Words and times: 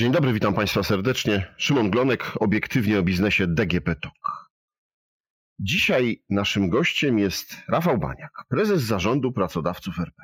Dzień 0.00 0.12
dobry, 0.12 0.32
witam 0.32 0.54
Państwa 0.54 0.82
serdecznie. 0.82 1.54
Szymon 1.56 1.90
Glonek, 1.90 2.32
obiektywnie 2.36 2.98
o 2.98 3.02
biznesie 3.02 3.46
DGP 3.46 3.96
TOK. 3.96 4.50
Dzisiaj 5.58 6.24
naszym 6.30 6.70
gościem 6.70 7.18
jest 7.18 7.56
Rafał 7.68 7.98
Baniak, 7.98 8.30
prezes 8.48 8.82
zarządu 8.82 9.32
pracodawców 9.32 9.94
RP. 9.98 10.22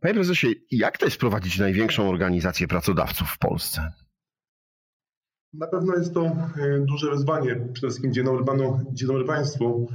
Panie 0.00 0.14
prezesie, 0.14 0.54
jak 0.70 0.98
to 0.98 1.04
jest 1.04 1.18
prowadzić 1.18 1.58
największą 1.58 2.08
organizację 2.08 2.68
pracodawców 2.68 3.28
w 3.28 3.38
Polsce? 3.38 3.92
Na 5.52 5.66
pewno 5.66 5.94
jest 5.94 6.14
to 6.14 6.24
e, 6.24 6.80
duże 6.80 7.10
wyzwanie. 7.10 7.56
Przede 7.72 7.88
wszystkim 7.88 8.12
dzień 8.12 8.24
dobry 8.24 8.44
panu, 8.44 8.80
dzień 8.92 9.08
dobry 9.08 9.24
państwu. 9.24 9.88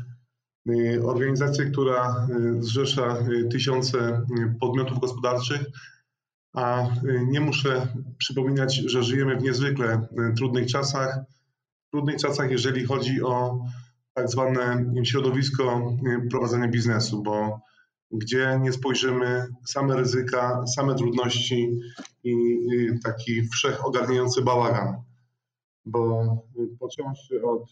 E, 0.69 1.03
organizacja, 1.03 1.65
która 1.65 2.07
e, 2.07 2.27
zrzesza 2.63 3.17
tysiące 3.51 4.25
podmiotów 4.59 4.99
gospodarczych, 4.99 5.61
a 6.53 6.89
nie 7.27 7.41
muszę 7.41 7.87
przypominać, 8.17 8.75
że 8.75 9.03
żyjemy 9.03 9.37
w 9.37 9.43
niezwykle 9.43 10.07
trudnych 10.37 10.67
czasach. 10.67 11.19
Trudnych 11.91 12.15
czasach, 12.15 12.51
jeżeli 12.51 12.85
chodzi 12.85 13.23
o 13.23 13.65
tak 14.13 14.29
zwane 14.29 14.85
środowisko 15.03 15.93
prowadzenia 16.29 16.67
biznesu, 16.67 17.23
bo 17.23 17.61
gdzie 18.11 18.59
nie 18.61 18.71
spojrzymy, 18.71 19.47
same 19.65 19.95
ryzyka, 19.95 20.67
same 20.75 20.95
trudności 20.95 21.69
i 22.23 22.35
taki 23.03 23.47
wszechogarniający 23.49 24.41
bałagan 24.41 25.03
bo 25.85 26.25
począwszy 26.79 27.43
od 27.43 27.67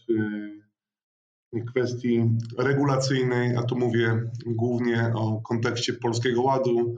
y, 1.54 1.64
kwestii 1.64 2.30
regulacyjnej, 2.58 3.56
a 3.56 3.62
tu 3.62 3.78
mówię 3.78 4.30
głównie 4.46 5.12
o 5.14 5.40
kontekście 5.40 5.92
Polskiego 5.92 6.42
Ładu, 6.42 6.96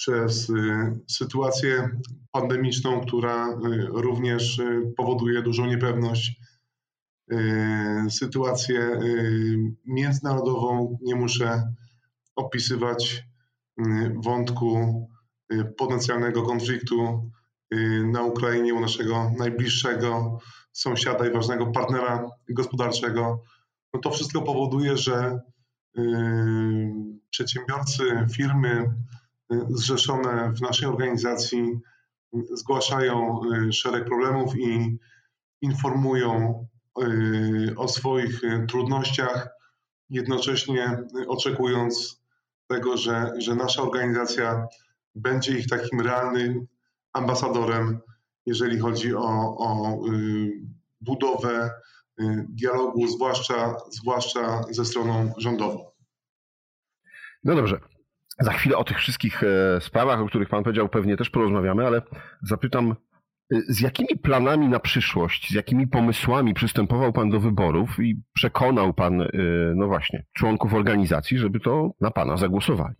przez 0.00 0.50
y, 0.50 0.54
sytuację 1.08 1.90
pandemiczną, 2.32 3.00
która 3.00 3.48
y, 3.48 3.56
również 3.88 4.60
powoduje 4.96 5.42
dużą 5.42 5.66
niepewność, 5.66 6.40
sytuację 8.10 9.00
międzynarodową, 9.86 10.98
nie 11.02 11.14
muszę 11.14 11.74
opisywać 12.36 13.24
wątku 14.24 15.08
potencjalnego 15.76 16.42
konfliktu 16.42 17.30
Y, 17.74 18.06
na 18.06 18.22
Ukrainie 18.22 18.74
u 18.74 18.80
naszego 18.80 19.30
najbliższego 19.38 20.38
sąsiada 20.72 21.28
i 21.28 21.32
ważnego 21.32 21.66
partnera 21.66 22.30
gospodarczego, 22.48 23.42
no 23.94 24.00
to 24.00 24.10
wszystko 24.10 24.42
powoduje, 24.42 24.96
że 24.96 25.40
y, 25.98 26.02
przedsiębiorcy, 27.30 28.02
firmy 28.32 28.68
y, 28.68 28.90
zrzeszone 29.70 30.52
w 30.56 30.60
naszej 30.60 30.88
organizacji 30.88 31.80
zgłaszają 32.32 33.40
szereg 33.72 34.04
problemów 34.04 34.56
i 34.56 34.98
informują 35.62 36.66
o 37.76 37.88
swoich 37.88 38.40
trudnościach, 38.68 39.48
jednocześnie 40.10 41.02
oczekując 41.28 42.22
tego, 42.66 42.96
że, 42.96 43.32
że 43.38 43.54
nasza 43.54 43.82
organizacja 43.82 44.66
będzie 45.14 45.58
ich 45.58 45.68
takim 45.68 46.00
realnym 46.00 46.66
ambasadorem, 47.12 48.00
jeżeli 48.46 48.78
chodzi 48.78 49.14
o, 49.14 49.56
o 49.58 49.98
y, 50.08 50.52
budowę 51.00 51.70
y, 52.20 52.46
dialogu, 52.48 53.06
zwłaszcza, 53.06 53.76
zwłaszcza 53.90 54.62
ze 54.70 54.84
stroną 54.84 55.32
rządową. 55.38 55.90
No 57.44 57.54
dobrze. 57.54 57.80
Za 58.40 58.52
chwilę 58.52 58.76
o 58.76 58.84
tych 58.84 58.98
wszystkich 58.98 59.42
e, 59.42 59.80
sprawach, 59.80 60.20
o 60.20 60.26
których 60.26 60.48
Pan 60.48 60.64
powiedział, 60.64 60.88
pewnie 60.88 61.16
też 61.16 61.30
porozmawiamy, 61.30 61.86
ale 61.86 62.02
zapytam, 62.42 62.96
y, 63.52 63.62
z 63.68 63.80
jakimi 63.80 64.18
planami 64.22 64.68
na 64.68 64.80
przyszłość, 64.80 65.50
z 65.50 65.54
jakimi 65.54 65.86
pomysłami 65.86 66.54
przystępował 66.54 67.12
Pan 67.12 67.30
do 67.30 67.40
wyborów 67.40 67.98
i 67.98 68.22
przekonał 68.32 68.94
Pan, 68.94 69.28
no 69.74 69.86
właśnie, 69.86 70.26
członków 70.32 70.74
organizacji, 70.74 71.38
żeby 71.38 71.60
to 71.60 71.90
na 72.00 72.10
Pana 72.10 72.36
zagłosowali? 72.36 72.94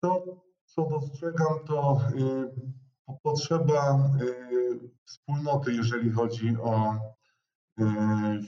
To 0.00 0.24
co 0.64 0.88
dostrzegam, 0.88 1.48
to 1.66 2.00
potrzeba 3.22 4.10
wspólnoty, 5.04 5.72
jeżeli 5.72 6.10
chodzi 6.10 6.56
o 6.62 6.94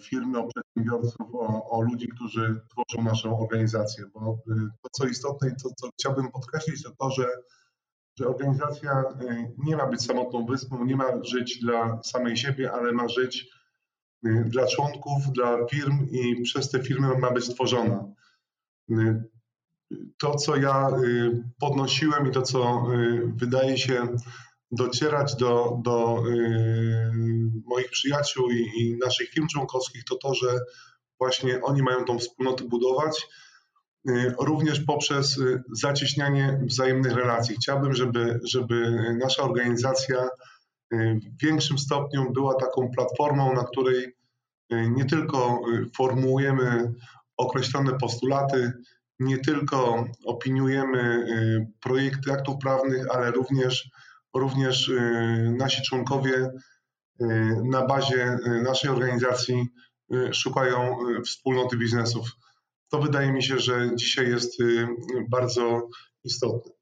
firmy, 0.02 0.38
o 0.38 0.48
przedsiębiorców, 0.48 1.34
o, 1.34 1.70
o, 1.70 1.80
ludzi, 1.80 2.08
którzy 2.08 2.60
tworzą 2.68 3.04
naszą 3.04 3.38
organizację. 3.38 4.04
Bo 4.14 4.38
to, 4.82 4.88
co 4.92 5.06
istotne 5.06 5.48
i 5.48 5.62
to, 5.62 5.68
co 5.76 5.91
chciałbym 5.91 6.30
podkreślić, 6.30 6.82
to 6.82 6.91
to, 6.91 7.10
że, 7.10 7.28
że 8.18 8.28
organizacja 8.28 9.04
nie 9.58 9.76
ma 9.76 9.86
być 9.86 10.02
samotną 10.02 10.46
wyspą, 10.46 10.84
nie 10.84 10.96
ma 10.96 11.24
żyć 11.24 11.60
dla 11.60 12.02
samej 12.02 12.36
siebie, 12.36 12.72
ale 12.72 12.92
ma 12.92 13.08
żyć 13.08 13.50
dla 14.44 14.66
członków, 14.66 15.32
dla 15.32 15.66
firm 15.66 16.06
i 16.10 16.42
przez 16.42 16.70
te 16.70 16.82
firmy 16.82 17.18
ma 17.18 17.30
być 17.30 17.54
tworzona 17.54 18.04
to, 20.18 20.34
co 20.34 20.56
ja 20.56 20.91
y, 21.04 21.44
podnosiłem 21.60 22.28
i 22.28 22.30
to, 22.30 22.42
co 22.42 22.86
y, 22.94 23.32
wydaje 23.36 23.78
się 23.78 24.06
docierać 24.70 25.36
do, 25.36 25.78
do 25.84 26.22
y, 26.28 27.12
moich 27.66 27.91
przyjaciół 27.91 28.50
i, 28.50 28.70
i 28.76 28.98
naszych 29.04 29.31
firm 29.31 29.47
członkowskich, 29.48 30.04
to 30.04 30.16
to, 30.16 30.34
że 30.34 30.58
właśnie 31.19 31.62
oni 31.62 31.82
mają 31.82 32.04
tą 32.04 32.19
wspólnotę 32.19 32.64
budować, 32.64 33.28
również 34.38 34.80
poprzez 34.80 35.41
zacieśnianie 35.72 36.60
wzajemnych 36.66 37.12
relacji. 37.12 37.56
Chciałbym, 37.56 37.94
żeby, 37.94 38.41
żeby 38.44 38.91
nasza 39.19 39.42
organizacja 39.42 40.28
w 40.92 41.42
większym 41.42 41.78
stopniu 41.78 42.32
była 42.32 42.54
taką 42.54 42.91
platformą, 42.97 43.54
na 43.54 43.64
której 43.64 44.16
nie 44.70 45.04
tylko 45.04 45.60
formułujemy 45.97 46.94
określone 47.36 47.98
postulaty, 47.98 48.72
nie 49.20 49.38
tylko 49.38 50.04
opiniujemy 50.25 50.98
y, 50.98 51.66
projekty 51.80 52.32
aktów 52.32 52.56
prawnych, 52.60 53.06
ale 53.10 53.30
również, 53.30 53.91
również 54.34 54.88
y, 54.88 55.54
nasi 55.58 55.82
członkowie 55.82 56.36
y, 56.36 56.50
na 57.64 57.86
bazie 57.86 58.38
naszej 58.64 58.91
organizacji 58.91 59.68
szukają 60.32 60.96
wspólnoty 61.24 61.76
biznesów. 61.76 62.28
To 62.88 62.98
wydaje 62.98 63.32
mi 63.32 63.42
się, 63.42 63.58
że 63.58 63.96
dzisiaj 63.96 64.28
jest 64.28 64.62
bardzo 65.28 65.88
istotne. 66.24 66.72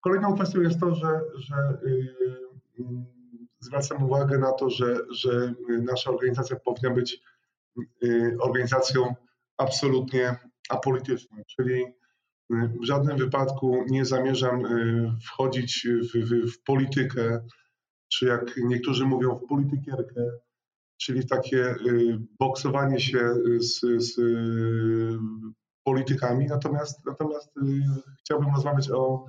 Kolejną 0.00 0.34
kwestią 0.34 0.60
jest 0.60 0.80
to, 0.80 0.94
że, 0.94 1.20
że 1.34 1.78
zwracam 3.60 4.02
uwagę 4.04 4.38
na 4.38 4.52
to, 4.52 4.70
że, 4.70 4.96
że 5.10 5.54
nasza 5.68 6.10
organizacja 6.10 6.56
powinna 6.56 6.90
być 6.90 7.20
organizacją 8.40 9.14
absolutnie 9.56 10.36
apolitycznym, 10.68 11.44
czyli 11.46 11.84
y, 11.84 11.94
w 12.50 12.84
żadnym 12.84 13.16
wypadku 13.16 13.84
nie 13.88 14.04
zamierzam 14.04 14.66
y, 14.66 15.12
wchodzić 15.22 15.88
w, 15.88 16.18
w, 16.18 16.52
w, 16.52 16.62
politykę, 16.62 17.46
czy 18.08 18.26
jak 18.26 18.56
niektórzy 18.56 19.04
mówią, 19.04 19.38
w 19.38 19.46
politykierkę, 19.46 20.20
czyli 21.00 21.26
takie 21.26 21.70
y, 21.70 22.18
boksowanie 22.38 23.00
się 23.00 23.34
z, 23.58 23.80
z 24.02 24.20
politykami. 25.84 26.46
Natomiast, 26.46 27.06
natomiast 27.06 27.54
chciałbym 28.18 28.54
rozmawiać 28.54 28.90
o, 28.90 29.24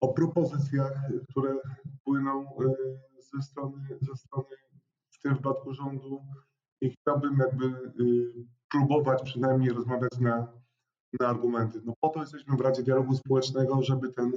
o 0.00 0.08
propozycjach, 0.12 0.92
które 1.30 1.54
płyną 2.04 2.46
ze 3.34 3.42
strony, 3.42 3.88
ze 4.00 4.16
strony 4.16 4.56
w 5.10 5.22
tym 5.22 5.34
wypadku 5.34 5.74
rządu 5.74 6.22
i 6.80 6.90
chciałbym 6.90 7.38
jakby 7.38 7.92
próbować 8.70 9.22
przynajmniej 9.22 9.70
rozmawiać 9.70 10.18
na 10.20 10.61
argumenty. 11.20 11.80
No 11.84 11.94
po 12.00 12.08
to 12.08 12.20
jesteśmy 12.20 12.56
w 12.56 12.60
Radzie 12.60 12.82
Dialogu 12.82 13.14
Społecznego, 13.14 13.82
żeby 13.82 14.12
ten 14.12 14.32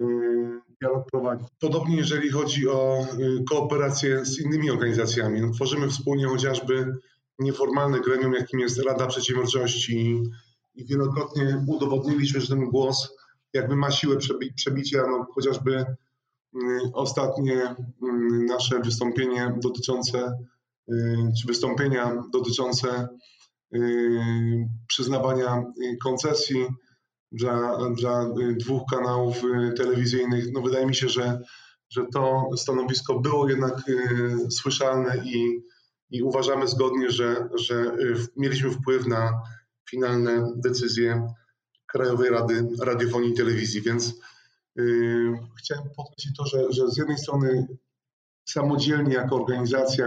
y, 0.00 0.60
dialog 0.80 1.10
prowadzić. 1.10 1.48
Podobnie 1.60 1.96
jeżeli 1.96 2.30
chodzi 2.30 2.68
o 2.68 3.06
y, 3.18 3.44
kooperację 3.50 4.24
z 4.24 4.40
innymi 4.40 4.70
organizacjami. 4.70 5.40
No, 5.40 5.50
tworzymy 5.50 5.88
wspólnie 5.88 6.26
chociażby 6.26 6.96
nieformalne 7.38 8.00
gremium, 8.00 8.32
jakim 8.32 8.60
jest 8.60 8.78
Rada 8.78 9.06
Przedsiębiorczości 9.06 10.22
i 10.74 10.84
wielokrotnie 10.84 11.64
udowodniliśmy, 11.66 12.40
że 12.40 12.48
ten 12.48 12.64
głos 12.64 13.16
jakby 13.52 13.76
ma 13.76 13.90
siłę 13.90 14.16
przebicia, 14.54 15.02
no, 15.10 15.26
chociażby 15.34 15.76
y, 15.76 15.86
ostatnie 16.92 17.74
nasze 18.48 18.80
wystąpienie 18.80 19.54
dotyczące, 19.62 20.38
czy 21.40 21.46
wystąpienia 21.46 22.22
dotyczące 22.32 23.08
przyznawania 24.88 25.64
y, 25.82 25.96
koncesji 26.02 26.66
dla, 27.32 27.78
dla 27.90 28.22
y, 28.22 28.54
dwóch 28.56 28.82
kanałów 28.90 29.36
telewizyjnych. 29.76 30.44
No 30.52 30.60
wydaje 30.60 30.86
mi 30.86 30.94
się, 30.94 31.08
że, 31.08 31.40
że 31.90 32.06
to 32.12 32.48
stanowisko 32.56 33.20
było 33.20 33.48
jednak 33.48 33.74
słyszalne 34.50 35.22
i, 35.24 35.60
i 36.10 36.22
uważamy 36.22 36.68
zgodnie, 36.68 37.10
że, 37.10 37.48
że 37.54 37.96
mieliśmy 38.36 38.70
wpływ 38.70 39.06
na 39.06 39.32
finalne 39.90 40.52
decyzje 40.56 41.28
Krajowej 41.86 42.30
Rady 42.30 42.68
Radiofonii 42.80 43.30
i 43.30 43.34
Telewizji, 43.34 43.82
więc 43.82 44.14
chciałem 45.58 45.84
podkreślić 45.96 46.36
to, 46.36 46.46
że, 46.46 46.72
że 46.72 46.90
z 46.90 46.96
jednej 46.96 47.18
strony 47.18 47.66
samodzielnie 48.48 49.14
jako 49.14 49.36
organizacja 49.36 50.06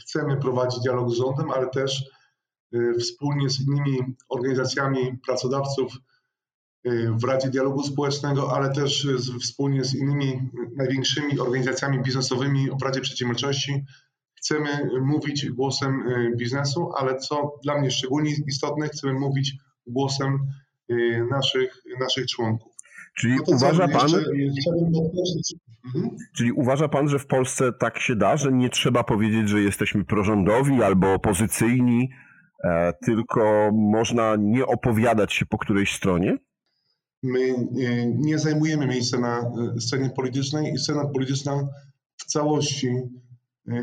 chcemy 0.00 0.36
prowadzić 0.36 0.80
dialog 0.80 1.10
z 1.10 1.14
rządem, 1.14 1.50
ale 1.50 1.70
też 1.70 2.04
wspólnie 2.98 3.50
z 3.50 3.60
innymi 3.60 3.98
organizacjami 4.28 5.18
pracodawców 5.26 5.92
yy, 6.84 7.12
w 7.12 7.24
Radzie 7.24 7.50
Dialogu 7.50 7.82
Społecznego, 7.82 8.56
ale 8.56 8.72
też 8.72 9.08
z, 9.16 9.42
wspólnie 9.42 9.84
z 9.84 9.94
innymi 9.94 10.50
największymi 10.76 11.40
organizacjami 11.40 12.02
biznesowymi 12.02 12.68
w 12.80 12.82
Radzie 12.82 13.00
Przedsiębiorczości 13.00 13.84
chcemy 14.38 14.90
mówić 15.00 15.50
głosem 15.50 16.04
biznesu, 16.36 16.92
ale 16.98 17.18
co 17.18 17.52
dla 17.62 17.80
mnie 17.80 17.90
szczególnie 17.90 18.34
istotne, 18.46 18.88
chcemy 18.88 19.12
mówić 19.12 19.54
głosem 19.86 20.38
Y, 20.90 21.26
naszych, 21.30 21.82
naszych 22.00 22.26
członków. 22.26 22.72
Czyli 23.18 23.34
no 23.36 23.42
uważa 23.46 23.88
pan. 23.88 24.06
Mhm. 25.84 26.16
Czyli 26.36 26.52
uważa 26.52 26.88
pan, 26.88 27.08
że 27.08 27.18
w 27.18 27.26
Polsce 27.26 27.72
tak 27.72 27.98
się 28.00 28.16
da, 28.16 28.36
że 28.36 28.52
nie 28.52 28.70
trzeba 28.70 29.04
powiedzieć, 29.04 29.48
że 29.48 29.60
jesteśmy 29.60 30.04
prorządowi 30.04 30.82
albo 30.82 31.14
opozycyjni, 31.14 32.10
tylko 33.04 33.70
można 33.72 34.36
nie 34.38 34.66
opowiadać 34.66 35.32
się 35.32 35.46
po 35.46 35.58
którejś 35.58 35.96
stronie? 35.96 36.38
My 37.22 37.40
y, 37.40 38.14
nie 38.18 38.38
zajmujemy 38.38 38.86
miejsca 38.86 39.20
na 39.20 39.50
y, 39.76 39.80
scenie 39.80 40.10
politycznej 40.10 40.72
i 40.72 40.78
scena 40.78 41.06
polityczna 41.06 41.68
w 42.16 42.24
całości, 42.24 42.88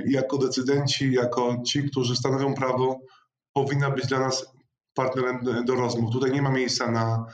jako 0.05 0.37
decydenci, 0.37 1.11
jako 1.11 1.61
ci, 1.65 1.83
którzy 1.83 2.15
stanowią 2.15 2.53
prawo, 2.53 2.99
powinna 3.53 3.91
być 3.91 4.07
dla 4.07 4.19
nas 4.19 4.53
partnerem 4.93 5.39
do 5.65 5.75
rozmów. 5.75 6.11
Tutaj 6.11 6.31
nie 6.31 6.41
ma 6.41 6.51
miejsca 6.51 6.91
na 6.91 7.25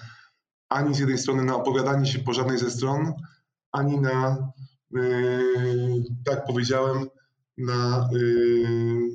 ani 0.69 0.95
z 0.95 0.99
jednej 0.99 1.17
strony 1.17 1.43
na 1.43 1.55
opowiadanie 1.55 2.05
się 2.05 2.19
po 2.19 2.33
żadnej 2.33 2.57
ze 2.57 2.71
stron, 2.71 3.13
ani 3.71 3.99
na, 4.01 4.51
yy, 4.91 6.03
tak 6.25 6.45
powiedziałem, 6.45 7.07
na 7.57 8.09
yy, 8.11 9.09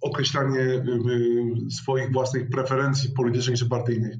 określanie 0.00 0.60
yy, 0.60 1.70
swoich 1.70 2.12
własnych 2.12 2.50
preferencji 2.50 3.12
politycznych 3.16 3.58
czy 3.58 3.68
partyjnych. 3.68 4.14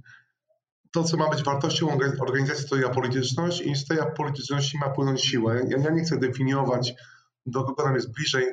To, 0.93 1.05
co 1.05 1.17
ma 1.17 1.31
być 1.31 1.45
wartością 1.45 1.99
organizacji, 2.21 2.69
to 2.69 2.89
apolityczność 2.89 3.61
i 3.61 3.75
z 3.75 3.87
tej 3.87 4.01
apolityczności 4.01 4.79
ma 4.79 4.89
płynąć 4.89 5.25
siła. 5.25 5.55
Ja, 5.55 5.79
ja 5.79 5.91
nie 5.91 6.03
chcę 6.03 6.19
definiować, 6.19 6.95
do 7.47 7.65
kogo 7.65 7.85
nam 7.85 7.95
jest 7.95 8.13
bliżej 8.15 8.45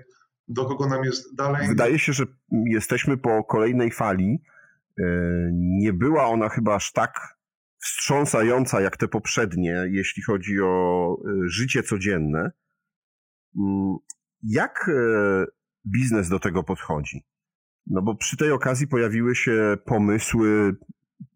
do 0.50 0.66
kogo 0.66 0.88
nam 0.88 1.04
jest 1.04 1.36
dalej. 1.36 1.68
Wydaje 1.68 2.00
się, 2.00 2.14
że 2.14 2.26
jesteśmy 2.52 3.18
po 3.18 3.44
kolejnej 3.44 3.92
fali. 3.92 4.42
E, 5.00 5.04
nie 5.54 5.94
była 5.94 6.26
ona 6.26 6.50
chyba 6.50 6.76
aż 6.76 6.92
tak 6.92 7.38
wstrząsająca 7.80 8.82
jak 8.82 8.98
te 8.98 9.08
poprzednie, 9.08 9.84
jeśli 9.90 10.24
chodzi 10.24 10.62
o 10.62 11.14
e, 11.14 11.50
życie 11.50 11.84
codzienne. 11.84 12.52
Mm, 13.58 13.98
jak 14.44 14.90
e, 14.90 15.46
biznes 15.92 16.30
do 16.30 16.40
tego 16.40 16.64
podchodzi? 16.64 17.26
No 17.88 18.02
bo 18.02 18.16
przy 18.16 18.38
tej 18.38 18.52
okazji 18.52 18.88
pojawiły 18.88 19.36
się 19.36 19.78
pomysły 19.86 20.76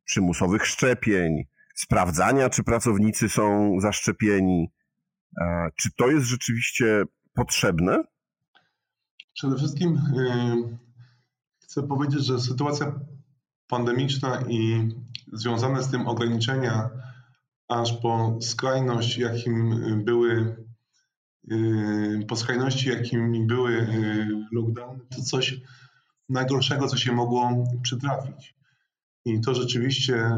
przymusowych 0.06 0.66
szczepień, 0.66 1.44
sprawdzania, 1.76 2.50
czy 2.50 2.64
pracownicy 2.64 3.30
są 3.30 3.76
zaszczepieni. 3.80 4.72
Czy 5.76 5.90
to 5.98 6.08
jest 6.08 6.26
rzeczywiście 6.26 7.04
potrzebne? 7.34 8.04
Przede 9.34 9.58
wszystkim 9.58 9.98
y, 9.98 10.80
chcę 11.64 11.84
powiedzieć, 11.84 12.26
że 12.26 12.40
sytuacja 12.40 13.00
pandemiczna 13.68 14.42
i 14.50 14.90
związane 15.34 15.84
z 15.84 15.90
tym 15.90 16.08
ograniczenia 16.08 16.90
aż 17.68 17.94
po 17.94 18.38
skrajność, 18.42 19.18
jakim 19.18 19.80
były 20.04 20.56
po 22.28 22.36
skrajności, 22.36 22.90
jakimi 22.90 23.46
były 23.46 23.72
y, 23.72 24.28
lockdowny, 24.52 25.00
to 25.16 25.22
coś 25.22 25.62
najgorszego, 26.30 26.88
co 26.88 26.98
się 26.98 27.12
mogło 27.12 27.66
przytrafić. 27.82 28.56
I 29.26 29.42
to 29.42 29.56
rzeczywiście 29.56 30.30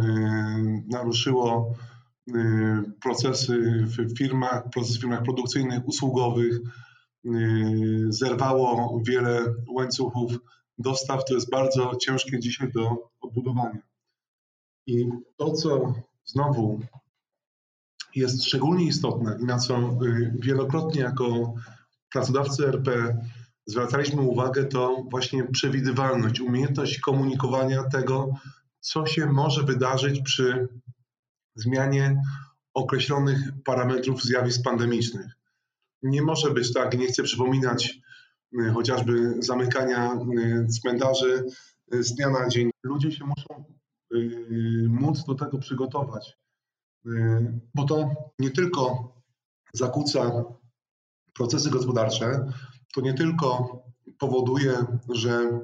naruszyło 0.91 1.75
procesy 3.01 3.85
w 3.85 4.17
firmach, 4.17 4.69
procesy 4.69 4.97
w 4.97 5.01
firmach 5.01 5.23
produkcyjnych, 5.23 5.87
usługowych, 5.87 6.59
Y, 7.25 8.05
zerwało 8.09 8.99
wiele 9.07 9.55
łańcuchów 9.69 10.31
dostaw. 10.77 11.25
To 11.25 11.33
jest 11.33 11.49
bardzo 11.49 11.95
ciężkie 11.95 12.39
dzisiaj 12.39 12.71
do 12.71 13.09
odbudowania. 13.21 13.81
I 14.87 15.09
to, 15.37 15.51
co 15.51 15.93
znowu 16.25 16.79
jest 18.15 18.45
szczególnie 18.45 18.85
istotne 18.85 19.37
i 19.41 19.45
na 19.45 19.57
co 19.57 19.77
y, 19.77 20.33
wielokrotnie 20.39 21.01
jako 21.01 21.53
pracodawcy 22.11 22.67
RP 22.67 23.17
zwracaliśmy 23.65 24.21
uwagę, 24.21 24.65
to 24.65 25.03
właśnie 25.09 25.43
przewidywalność, 25.43 26.39
umiejętność 26.39 26.99
komunikowania 26.99 27.83
tego, 27.83 28.33
co 28.79 29.05
się 29.05 29.25
może 29.25 29.63
wydarzyć 29.63 30.21
przy 30.21 30.67
zmianie 31.55 32.21
określonych 32.73 33.39
parametrów 33.65 34.23
zjawisk 34.23 34.63
pandemicznych. 34.63 35.31
Nie 36.03 36.21
może 36.21 36.51
być 36.51 36.73
tak, 36.73 36.97
nie 36.97 37.07
chcę 37.07 37.23
przypominać 37.23 37.99
y, 38.59 38.69
chociażby 38.73 39.35
zamykania 39.39 40.13
y, 40.13 40.67
cmentarzy 40.67 41.43
z 41.91 42.15
dnia 42.15 42.29
na 42.29 42.49
dzień. 42.49 42.69
Ludzie 42.83 43.11
się 43.11 43.25
muszą 43.25 43.75
móc 44.87 45.25
do 45.25 45.35
tego 45.35 45.57
przygotować, 45.57 46.37
bo 47.75 47.83
to 47.83 48.09
nie 48.39 48.51
tylko 48.51 49.13
zakłóca 49.73 50.43
procesy 51.33 51.69
gospodarcze, 51.69 52.45
to 52.93 53.01
nie 53.01 53.13
tylko 53.13 53.79
powoduje, 54.19 54.85
że 55.09 55.59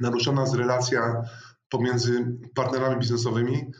naruszona 0.00 0.42
jest 0.42 0.54
relacja 0.54 1.22
pomiędzy 1.68 2.38
partnerami 2.54 3.00
biznesowymi, 3.00 3.72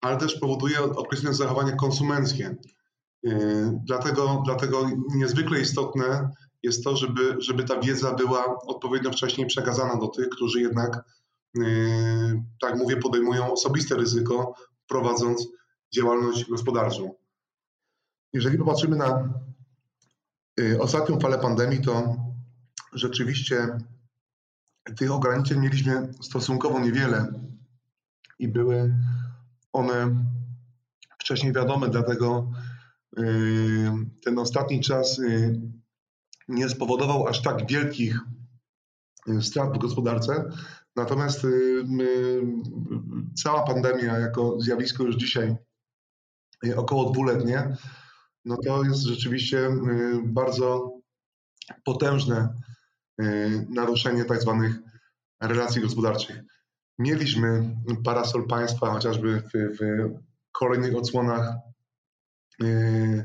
ale 0.00 0.16
też 0.16 0.38
powoduje 0.38 0.82
określone 0.82 1.34
zachowania 1.34 1.76
konsumenckie. 1.76 2.56
Yy, 3.22 3.80
dlatego, 3.84 4.42
dlatego 4.44 4.90
niezwykle 5.14 5.60
istotne 5.60 6.30
jest 6.62 6.84
to, 6.84 6.96
żeby, 6.96 7.36
żeby 7.38 7.64
ta 7.64 7.80
wiedza 7.80 8.14
była 8.14 8.56
odpowiednio 8.66 9.10
wcześniej 9.10 9.46
przekazana 9.46 9.96
do 9.96 10.08
tych, 10.08 10.28
którzy 10.28 10.60
jednak, 10.60 11.04
yy, 11.54 12.42
tak 12.60 12.78
mówię, 12.78 12.96
podejmują 12.96 13.52
osobiste 13.52 13.94
ryzyko, 13.94 14.54
prowadząc 14.88 15.48
działalność 15.94 16.48
gospodarczą. 16.48 17.14
Jeżeli 18.32 18.58
popatrzymy 18.58 18.96
na 18.96 19.34
yy, 20.58 20.80
ostatnią 20.80 21.20
falę 21.20 21.38
pandemii, 21.38 21.82
to 21.82 22.16
rzeczywiście 22.92 23.78
tych 24.96 25.12
ograniczeń 25.12 25.60
mieliśmy 25.60 26.12
stosunkowo 26.20 26.80
niewiele 26.80 27.32
i 28.38 28.48
były 28.48 28.94
one 29.72 30.24
wcześniej 31.18 31.52
wiadome, 31.52 31.88
dlatego 31.88 32.52
ten 34.24 34.38
ostatni 34.38 34.80
czas 34.80 35.18
y, 35.18 35.60
nie 36.48 36.68
spowodował 36.68 37.26
aż 37.26 37.42
tak 37.42 37.66
wielkich 37.66 38.18
y, 39.28 39.42
strat 39.42 39.74
w 39.74 39.78
gospodarce. 39.78 40.50
Natomiast 40.96 41.44
y, 41.44 41.84
cała 43.34 43.62
pandemia 43.62 44.18
jako 44.18 44.60
zjawisko 44.60 45.04
już 45.04 45.16
dzisiaj 45.16 45.56
około 46.76 47.10
dwuletnie, 47.10 47.76
no 48.44 48.56
to 48.56 48.84
jest 48.84 49.02
rzeczywiście 49.02 49.70
bardzo 50.24 50.92
potężne 51.84 52.54
naruszenie 53.68 54.24
tak 54.24 54.42
zwanych 54.42 54.78
relacji 55.40 55.82
gospodarczych. 55.82 56.40
Mieliśmy 56.98 57.76
parasol 58.04 58.46
państwa 58.46 58.90
chociażby 58.90 59.40
w, 59.40 59.78
w 59.78 60.10
kolejnych 60.52 60.96
odsłonach 60.96 61.54
Y, 62.62 63.24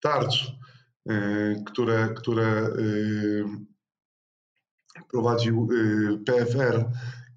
tarcz, 0.00 0.52
y, 1.10 1.62
które, 1.66 2.08
które 2.16 2.68
y, 2.78 3.44
prowadził 5.10 5.68
PFR 6.26 6.84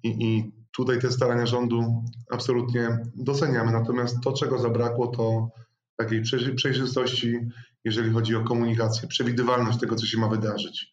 i, 0.02 0.08
i 0.08 0.52
tutaj 0.78 1.00
te 1.00 1.10
starania 1.10 1.46
rządu 1.46 2.04
absolutnie 2.30 2.98
doceniamy. 3.14 3.72
Natomiast 3.72 4.16
to, 4.24 4.32
czego 4.32 4.58
zabrakło, 4.58 5.06
to 5.06 5.48
takiej 5.96 6.22
przejrzystości, 6.56 7.38
jeżeli 7.84 8.10
chodzi 8.10 8.36
o 8.36 8.44
komunikację, 8.44 9.08
przewidywalność 9.08 9.78
tego, 9.78 9.96
co 9.96 10.06
się 10.06 10.18
ma 10.18 10.28
wydarzyć. 10.28 10.92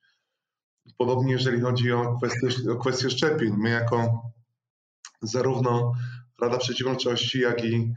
Podobnie 0.98 1.32
jeżeli 1.32 1.62
chodzi 1.62 1.92
o 1.92 2.18
kwestię, 2.82 3.08
o 3.08 3.10
szczepień. 3.10 3.54
My 3.58 3.70
jako 3.70 4.32
zarówno 5.22 5.94
Rada 6.42 6.58
Przedsiębiorczości, 6.58 7.40
jak 7.40 7.66
i 7.66 7.94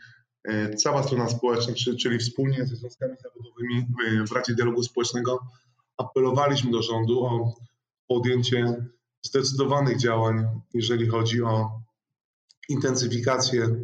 E, 0.49 0.75
cała 0.75 1.03
strona 1.03 1.29
społeczna, 1.29 1.75
czyli 2.01 2.19
wspólnie 2.19 2.67
ze 2.67 2.77
związkami 2.77 3.15
zawodowymi 3.23 3.87
e, 4.07 4.27
w 4.27 4.33
Radzie 4.33 4.55
Dialogu 4.55 4.83
Społecznego 4.83 5.39
apelowaliśmy 5.97 6.71
do 6.71 6.83
rządu 6.83 7.25
o 7.25 7.55
podjęcie 8.09 8.77
zdecydowanych 9.23 9.99
działań, 9.99 10.45
jeżeli 10.75 11.09
chodzi 11.09 11.43
o 11.43 11.71
intensyfikację 12.69 13.77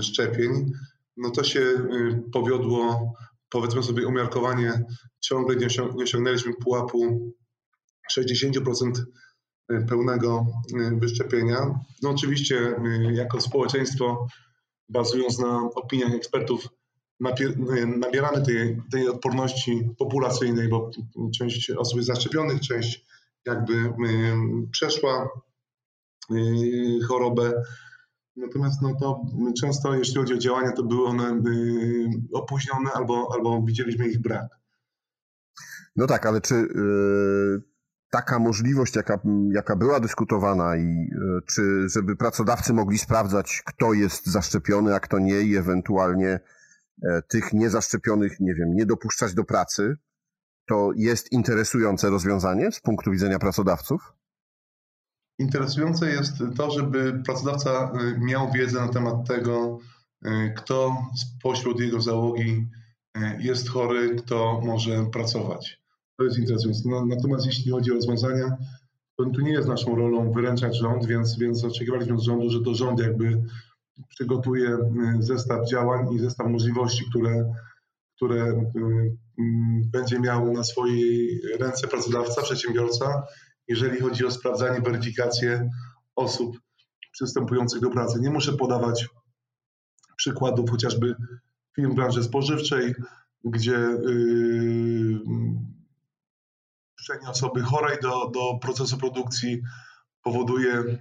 szczepień, 0.00 0.72
no 1.16 1.30
to 1.30 1.44
się 1.44 1.60
powiodło, 2.32 3.12
powiedzmy 3.50 3.82
sobie 3.82 4.06
umiarkowanie, 4.06 4.84
ciągle 5.20 5.56
nie 5.56 5.66
osiągnęliśmy 6.02 6.54
pułapu 6.54 7.32
60% 8.12 8.92
pełnego 9.88 10.46
wyszczepienia. 10.92 11.80
No 12.02 12.10
oczywiście 12.10 12.74
jako 13.12 13.40
społeczeństwo, 13.40 14.26
bazując 14.88 15.38
na 15.38 15.70
opiniach 15.74 16.14
ekspertów, 16.14 16.68
nabieramy 17.86 18.42
tej, 18.42 18.82
tej 18.90 19.08
odporności 19.08 19.90
populacyjnej, 19.98 20.68
bo 20.68 20.90
część 21.38 21.70
osób 21.70 21.96
jest 21.96 22.08
zaszczepionych, 22.08 22.60
część 22.60 23.06
jakby 23.46 23.92
przeszła 24.70 25.28
chorobę. 27.08 27.52
Natomiast 28.36 28.82
no 28.82 28.94
to 29.00 29.20
często, 29.60 29.94
jeśli 29.94 30.16
chodzi 30.16 30.34
o 30.34 30.38
działania, 30.38 30.72
to 30.72 30.82
były 30.82 31.06
one 31.06 31.42
opóźnione 32.32 32.90
albo, 32.94 33.28
albo 33.34 33.62
widzieliśmy 33.62 34.08
ich 34.08 34.20
brak. 34.20 34.48
No 35.96 36.06
tak, 36.06 36.26
ale 36.26 36.40
czy 36.40 36.54
yy, 36.54 37.62
taka 38.10 38.38
możliwość, 38.38 38.96
jaka, 38.96 39.20
jaka 39.52 39.76
była 39.76 40.00
dyskutowana 40.00 40.76
i 40.76 41.10
czy 41.46 41.88
żeby 41.88 42.16
pracodawcy 42.16 42.72
mogli 42.72 42.98
sprawdzać, 42.98 43.62
kto 43.66 43.92
jest 43.92 44.26
zaszczepiony, 44.26 44.94
a 44.94 45.00
kto 45.00 45.18
nie 45.18 45.40
i 45.40 45.56
ewentualnie 45.56 46.40
E, 47.02 47.22
tych 47.22 47.52
niezaszczepionych, 47.52 48.40
nie 48.40 48.54
wiem, 48.54 48.74
nie 48.74 48.86
dopuszczać 48.86 49.34
do 49.34 49.44
pracy, 49.44 49.96
to 50.70 50.90
jest 50.96 51.32
interesujące 51.32 52.10
rozwiązanie 52.10 52.72
z 52.72 52.80
punktu 52.80 53.10
widzenia 53.10 53.38
pracodawców? 53.38 54.12
Interesujące 55.38 56.10
jest 56.10 56.32
to, 56.56 56.70
żeby 56.70 57.22
pracodawca 57.26 57.70
e, 57.70 58.18
miał 58.18 58.52
wiedzę 58.52 58.80
na 58.80 58.88
temat 58.88 59.28
tego, 59.28 59.78
e, 60.24 60.50
kto 60.50 60.96
spośród 61.16 61.80
jego 61.80 62.00
załogi 62.00 62.68
jest 63.38 63.68
chory, 63.68 64.16
kto 64.16 64.60
może 64.64 65.06
pracować. 65.12 65.82
To 66.18 66.24
jest 66.24 66.38
interesujące. 66.38 66.82
No, 66.86 67.06
natomiast 67.06 67.46
jeśli 67.46 67.72
chodzi 67.72 67.90
o 67.90 67.94
rozwiązania, 67.94 68.56
to 69.16 69.24
tu 69.24 69.40
nie 69.40 69.52
jest 69.52 69.68
naszą 69.68 69.96
rolą 69.96 70.32
wyręczać 70.32 70.78
rząd, 70.78 71.06
więc, 71.06 71.38
więc 71.38 71.64
oczekiwaliśmy 71.64 72.14
od 72.14 72.22
rządu, 72.22 72.50
że 72.50 72.60
to 72.60 72.74
rząd 72.74 73.00
jakby 73.00 73.42
przygotuje 74.08 74.68
y, 74.68 75.22
zestaw 75.22 75.68
działań 75.68 76.14
i 76.14 76.18
zestaw 76.18 76.46
możliwości, 76.46 77.04
które, 77.10 77.52
które 78.20 78.44
y, 78.44 79.16
mm, 79.38 79.90
będzie 79.92 80.20
miał 80.20 80.52
na 80.52 80.64
swojej 80.64 81.40
ręce 81.60 81.88
pracodawca, 81.88 82.42
przedsiębiorca, 82.42 83.22
jeżeli 83.68 84.00
chodzi 84.00 84.26
o 84.26 84.30
sprawdzanie, 84.30 84.80
weryfikację 84.80 85.70
osób 86.16 86.60
przystępujących 87.12 87.80
do 87.80 87.90
pracy. 87.90 88.20
Nie 88.20 88.30
muszę 88.30 88.52
podawać 88.52 89.08
przykładów 90.16 90.70
chociażby 90.70 91.14
firm 91.76 91.94
branży 91.94 92.22
spożywczej, 92.22 92.94
gdzie 93.44 93.78
yy, 94.06 95.20
osoby 97.28 97.62
chorej 97.62 97.98
do, 98.02 98.30
do 98.34 98.58
procesu 98.62 98.98
produkcji 98.98 99.62
powoduje 100.22 100.98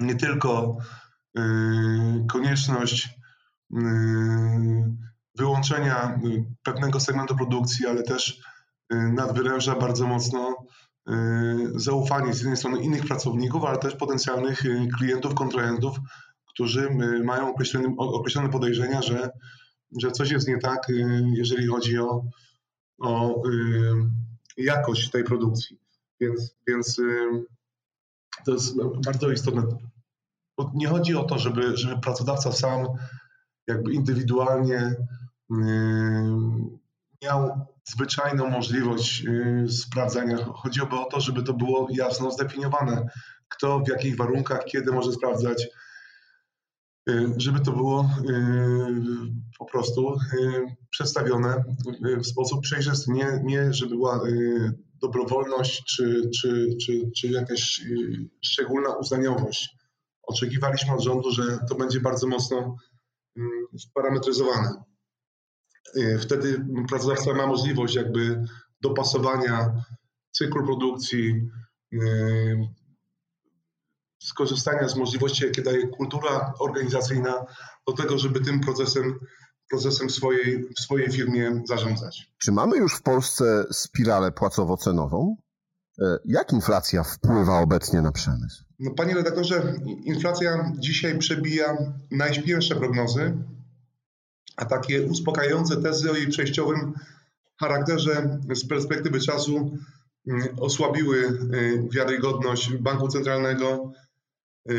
nie 0.00 0.14
tylko 0.14 0.76
Yy, 1.36 2.26
konieczność 2.28 3.08
yy, 3.70 3.80
wyłączenia 5.38 6.20
yy, 6.22 6.44
pewnego 6.62 7.00
segmentu 7.00 7.36
produkcji, 7.36 7.86
ale 7.86 8.02
też 8.02 8.40
nadwyręża 8.90 9.74
bardzo 9.74 10.06
mocno 10.06 10.56
zaufanie 11.74 12.34
z 12.34 12.38
jednej 12.38 12.56
strony 12.56 12.82
innych 12.82 13.06
pracowników, 13.06 13.64
ale 13.64 13.78
też 13.78 13.96
potencjalnych 13.96 14.62
klientów, 14.98 15.34
kontrahentów, 15.34 15.96
którzy 16.48 16.90
mają 17.24 17.50
określone, 17.50 17.94
określone 17.98 18.48
podejrzenia, 18.48 19.02
że, 19.02 19.30
że 20.02 20.10
coś 20.10 20.30
jest 20.30 20.48
nie 20.48 20.58
tak, 20.58 20.86
jeżeli 21.32 21.66
chodzi 21.66 21.98
o, 21.98 22.24
o 23.00 23.42
jakość 24.56 25.10
tej 25.10 25.24
produkcji. 25.24 25.78
Więc, 26.20 26.56
więc 26.66 27.00
to 28.44 28.52
jest 28.52 28.76
bardzo 29.04 29.30
istotne 29.30 29.62
nie 30.74 30.88
chodzi 30.88 31.14
o 31.14 31.24
to, 31.24 31.38
żeby, 31.38 31.76
żeby 31.76 32.00
pracodawca 32.00 32.52
sam 32.52 32.86
jakby 33.66 33.92
indywidualnie 33.92 34.96
miał 37.22 37.66
zwyczajną 37.84 38.50
możliwość 38.50 39.20
yy, 39.20 39.68
sprawdzania. 39.68 40.44
Chodziłoby 40.44 40.96
o 40.96 41.04
to, 41.04 41.20
żeby 41.20 41.42
to 41.42 41.54
było 41.54 41.88
jasno 41.90 42.30
zdefiniowane, 42.30 43.08
kto 43.48 43.80
w 43.80 43.88
jakich 43.88 44.16
warunkach, 44.16 44.64
kiedy 44.64 44.92
może 44.92 45.12
sprawdzać, 45.12 45.68
yy, 47.06 47.34
żeby 47.36 47.60
to 47.60 47.72
było 47.72 48.10
po 49.58 49.64
prostu 49.64 50.16
przedstawione 50.90 51.64
w 52.22 52.26
sposób 52.26 52.60
przejrzysty. 52.62 53.12
Nie, 53.12 53.40
nie 53.44 53.72
żeby 53.72 53.96
była 53.96 54.20
dobrowolność 55.02 55.84
czy, 55.84 56.30
czy, 56.40 56.68
czy, 56.86 57.10
czy 57.16 57.28
jakaś 57.28 57.80
szczególna 58.42 58.96
uznaniowość 58.96 59.76
oczekiwaliśmy 60.26 60.94
od 60.94 61.02
rządu, 61.02 61.30
że 61.30 61.58
to 61.68 61.74
będzie 61.74 62.00
bardzo 62.00 62.26
mocno 62.26 62.76
sparametryzowane. 63.78 64.84
Y, 65.96 66.18
wtedy 66.18 66.66
pracodawca 66.88 67.34
ma 67.34 67.46
możliwość 67.46 67.94
jakby 67.94 68.44
dopasowania 68.80 69.72
cyklu 70.32 70.64
produkcji, 70.64 71.50
y, 71.92 72.68
skorzystania 74.22 74.88
z 74.88 74.96
możliwości, 74.96 75.44
jakie 75.44 75.62
daje 75.62 75.88
kultura 75.88 76.52
organizacyjna, 76.58 77.44
do 77.86 77.92
tego, 77.92 78.18
żeby 78.18 78.40
tym 78.40 78.60
procesem, 78.60 79.18
procesem 79.70 80.10
swojej, 80.10 80.68
w 80.76 80.80
swojej 80.80 81.10
firmie 81.12 81.62
zarządzać. 81.68 82.32
Czy 82.38 82.52
mamy 82.52 82.76
już 82.76 82.96
w 82.96 83.02
Polsce 83.02 83.64
spiralę 83.72 84.30
płacowo-cenową? 84.30 85.34
E, 86.02 86.18
jak 86.24 86.52
inflacja 86.52 87.02
wpływa 87.02 87.60
obecnie 87.60 88.02
na 88.02 88.12
przemysł? 88.12 88.64
No, 88.78 88.90
panie 88.90 89.14
redaktorze, 89.14 89.74
inflacja 90.04 90.72
dzisiaj 90.78 91.18
przebija 91.18 91.76
najśpiewsze 92.10 92.76
prognozy, 92.76 93.34
a 94.56 94.64
takie 94.64 95.02
uspokajające 95.02 95.82
tezy 95.82 96.10
o 96.10 96.14
jej 96.14 96.28
przejściowym 96.28 96.94
charakterze 97.60 98.38
z 98.54 98.68
perspektywy 98.68 99.20
czasu 99.20 99.78
mm, 100.26 100.48
osłabiły 100.60 101.16
y, 101.18 101.88
wiarygodność 101.92 102.74
Banku 102.74 103.08
Centralnego, 103.08 103.92
y, 104.70 104.74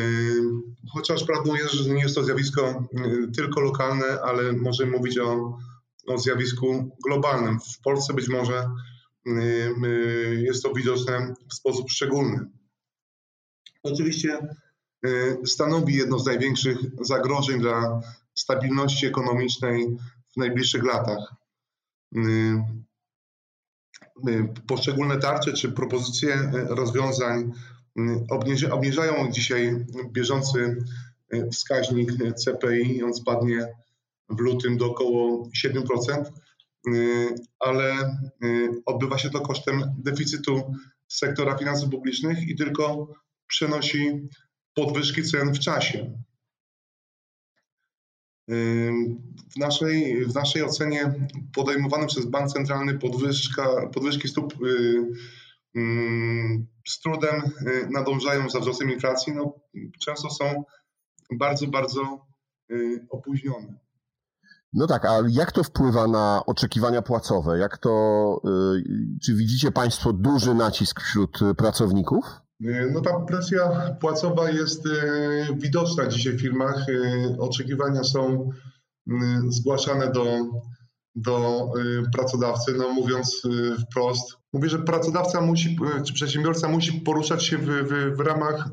chociaż 0.94 1.24
prawdą 1.24 1.56
jest, 1.56 1.74
że 1.74 1.94
nie 1.94 2.02
jest 2.02 2.16
to 2.16 2.24
zjawisko 2.24 2.84
y, 2.94 3.32
tylko 3.32 3.62
lokalne, 3.62 4.22
ale 4.22 4.54
możemy 4.54 4.92
mówić 4.92 5.20
o, 5.20 5.58
o 6.08 6.18
zjawisku 6.18 6.98
globalnym. 7.06 7.60
W 7.60 7.82
Polsce 7.82 8.14
być 8.14 8.28
może 8.28 8.70
jest 10.32 10.64
to 10.64 10.74
widoczne 10.74 11.34
w 11.50 11.54
sposób 11.54 11.90
szczególny. 11.90 12.40
Oczywiście 13.84 14.40
stanowi 15.46 15.96
jedno 15.96 16.20
z 16.20 16.26
największych 16.26 16.78
zagrożeń 17.02 17.60
dla 17.60 18.02
stabilności 18.38 19.06
ekonomicznej 19.06 19.98
w 20.34 20.38
najbliższych 20.38 20.84
latach. 20.84 21.34
Y, 22.16 22.20
y, 24.30 24.48
poszczególne 24.68 25.18
tarcze 25.18 25.54
czy 25.54 25.72
propozycje 25.72 26.52
rozwiązań 26.70 27.52
obniżają 28.72 29.32
dzisiaj 29.32 29.86
bieżący 30.12 30.86
wskaźnik 31.52 32.12
CPI, 32.36 33.04
on 33.04 33.14
spadnie 33.14 33.68
w 34.30 34.40
lutym 34.40 34.78
do 34.78 34.92
około 34.92 35.50
7%, 35.54 36.32
ale 37.60 38.18
odbywa 38.86 39.18
się 39.18 39.30
to 39.30 39.42
kosztem 39.42 39.84
deficytu 39.98 40.74
sektora 41.08 41.58
finansów 41.58 41.90
publicznych 41.90 42.48
i 42.48 42.56
tylko 42.56 43.14
przenosi 43.48 44.30
podwyżki 44.74 45.24
cen 45.24 45.54
w 45.54 45.60
czasie. 45.60 46.18
W 48.48 49.60
naszej, 49.60 50.26
w 50.26 50.36
naszej 50.36 50.64
ocenie 50.64 51.14
podejmowane 51.54 52.08
przez 52.08 52.26
Bank 52.26 52.52
Centralny 52.52 53.00
podwyżka, 53.00 53.88
podwyżki 53.94 54.28
stóp 54.28 54.54
y, 54.66 55.08
z 56.88 57.00
trudem 57.00 57.42
y, 57.68 57.88
nadążają 57.92 58.50
za 58.50 58.60
wzrostem 58.60 58.92
inflacji. 58.92 59.34
No, 59.34 59.54
często 60.00 60.30
są 60.30 60.64
bardzo, 61.32 61.68
bardzo 61.68 62.26
y, 62.72 63.06
opóźnione. 63.10 63.80
No 64.74 64.88
tak, 64.88 65.06
a 65.06 65.20
jak 65.30 65.52
to 65.52 65.64
wpływa 65.64 66.08
na 66.08 66.44
oczekiwania 66.46 67.02
płacowe? 67.02 67.60
Jak 67.60 67.78
to, 67.78 68.42
czy 69.24 69.36
widzicie 69.36 69.72
Państwo 69.72 70.14
duży 70.14 70.56
nacisk 70.56 71.02
wśród 71.02 71.40
pracowników? 71.58 72.26
E, 72.66 72.88
no 72.94 73.02
ta 73.02 73.20
presja 73.20 73.96
płacowa 74.00 74.50
jest 74.50 74.86
e, 74.86 74.90
widoczna 75.56 76.08
dzisiaj 76.08 76.34
w 76.34 76.42
firmach. 76.42 76.86
E, 76.90 77.38
oczekiwania 77.40 78.04
są 78.04 78.50
zgłaszane 79.50 80.12
do, 80.12 80.26
do 81.16 81.68
pracodawcy, 82.14 82.74
no 82.74 82.90
mówiąc 82.90 83.42
wprost. 83.82 84.38
Mówię, 84.54 84.70
że 84.70 84.80
pracodawca 84.80 85.42
musi, 85.42 85.78
czy 86.06 86.14
przedsiębiorca 86.14 86.68
musi 86.68 86.94
poruszać 86.94 87.46
się 87.46 87.58
w, 87.58 87.66
w, 87.66 88.16
w 88.18 88.20
ramach 88.20 88.70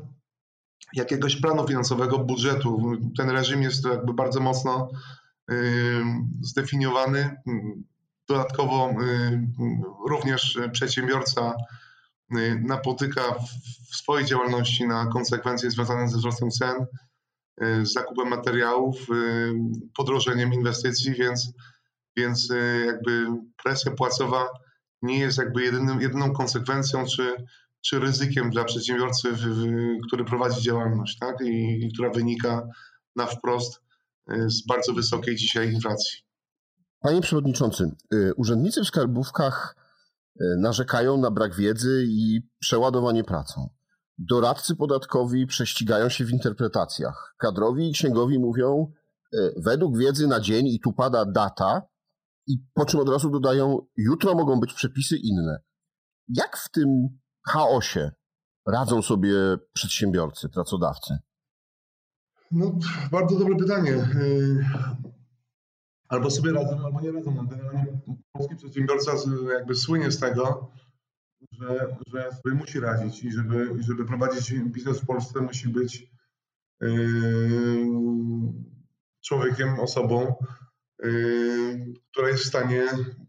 jakiegoś 0.93 1.35
planu 1.35 1.67
finansowego, 1.67 2.19
budżetu. 2.19 2.91
Ten 3.17 3.29
reżim 3.29 3.61
jest 3.61 3.85
jakby 3.85 4.13
bardzo 4.13 4.39
mocno 4.39 4.89
zdefiniowany. 6.41 7.35
Dodatkowo 8.27 8.95
również 10.09 10.59
przedsiębiorca 10.71 11.53
napotyka 12.59 13.21
w 13.91 13.95
swojej 13.95 14.25
działalności 14.25 14.87
na 14.87 15.05
konsekwencje 15.05 15.71
związane 15.71 16.07
ze 16.07 16.17
wzrostem 16.17 16.51
cen, 16.51 16.85
z 17.61 17.93
zakupem 17.93 18.27
materiałów, 18.27 19.07
podrożeniem 19.97 20.53
inwestycji, 20.53 21.13
więc, 21.13 21.51
więc 22.17 22.49
jakby 22.85 23.27
presja 23.63 23.91
płacowa 23.91 24.47
nie 25.01 25.19
jest 25.19 25.37
jakby 25.37 25.63
jedynym, 25.63 26.01
jedyną 26.01 26.33
konsekwencją 26.33 27.05
czy, 27.05 27.35
czy 27.81 27.99
ryzykiem 27.99 28.49
dla 28.49 28.63
przedsiębiorcy, 28.63 29.31
w, 29.31 29.39
w, 29.39 29.67
który 30.07 30.25
prowadzi 30.25 30.61
działalność 30.61 31.17
tak? 31.19 31.41
I, 31.41 31.85
I, 31.85 31.93
która 31.93 32.09
wynika 32.09 32.67
na 33.15 33.25
wprost 33.25 33.81
y, 34.31 34.49
z 34.49 34.65
bardzo 34.65 34.93
wysokiej 34.93 35.35
dzisiaj 35.35 35.73
inflacji. 35.73 36.19
Panie 36.99 37.21
Przewodniczący, 37.21 37.91
y, 38.13 38.33
urzędnicy 38.35 38.81
w 38.81 38.87
skarbówkach 38.87 39.75
y, 39.79 39.84
narzekają 40.57 41.17
na 41.17 41.31
brak 41.31 41.55
wiedzy 41.55 42.05
i 42.07 42.41
przeładowanie 42.59 43.23
pracą. 43.23 43.69
Doradcy 44.17 44.75
podatkowi 44.75 45.47
prześcigają 45.47 46.09
się 46.09 46.25
w 46.25 46.31
interpretacjach. 46.31 47.35
Kadrowi 47.37 47.89
i 47.89 47.93
księgowi 47.93 48.39
mówią, 48.39 48.91
według 49.57 49.97
wiedzy 49.97 50.27
na 50.27 50.39
dzień 50.39 50.67
i 50.67 50.79
tu 50.79 50.93
pada 50.93 51.25
data, 51.25 51.81
i 52.47 52.57
po 52.73 52.85
czym 52.85 52.99
od 52.99 53.09
razu 53.09 53.29
dodają, 53.29 53.79
jutro 53.97 54.35
mogą 54.35 54.59
być 54.59 54.73
przepisy 54.73 55.17
inne. 55.17 55.59
Jak 56.27 56.57
w 56.57 56.71
tym 56.71 56.89
chaosie 57.47 58.11
radzą 58.67 59.01
sobie 59.01 59.33
przedsiębiorcy, 59.73 60.49
pracodawcy? 60.49 61.17
No, 62.51 62.79
bardzo 63.11 63.39
dobre 63.39 63.55
pytanie. 63.55 64.07
Albo 66.07 66.31
sobie 66.31 66.51
radzą, 66.51 66.85
albo 66.85 67.01
nie 67.01 67.11
radzą. 67.11 67.47
Generalnie 67.47 67.99
polski 68.31 68.55
przedsiębiorca 68.55 69.11
jakby 69.53 69.75
słynie 69.75 70.11
z 70.11 70.19
tego, 70.19 70.71
że, 71.51 71.97
że 72.07 72.29
sobie 72.43 72.55
musi 72.55 72.79
radzić 72.79 73.23
i 73.23 73.31
żeby, 73.31 73.75
żeby 73.79 74.05
prowadzić 74.05 74.53
biznes 74.53 74.99
w 74.99 75.05
Polsce 75.05 75.41
musi 75.41 75.69
być 75.69 76.11
yy, 76.81 77.87
człowiekiem, 79.21 79.79
osobą, 79.79 80.35
yy, 81.03 81.93
która 82.11 82.29
jest 82.29 82.43
w 82.43 82.47
stanie 82.47 82.83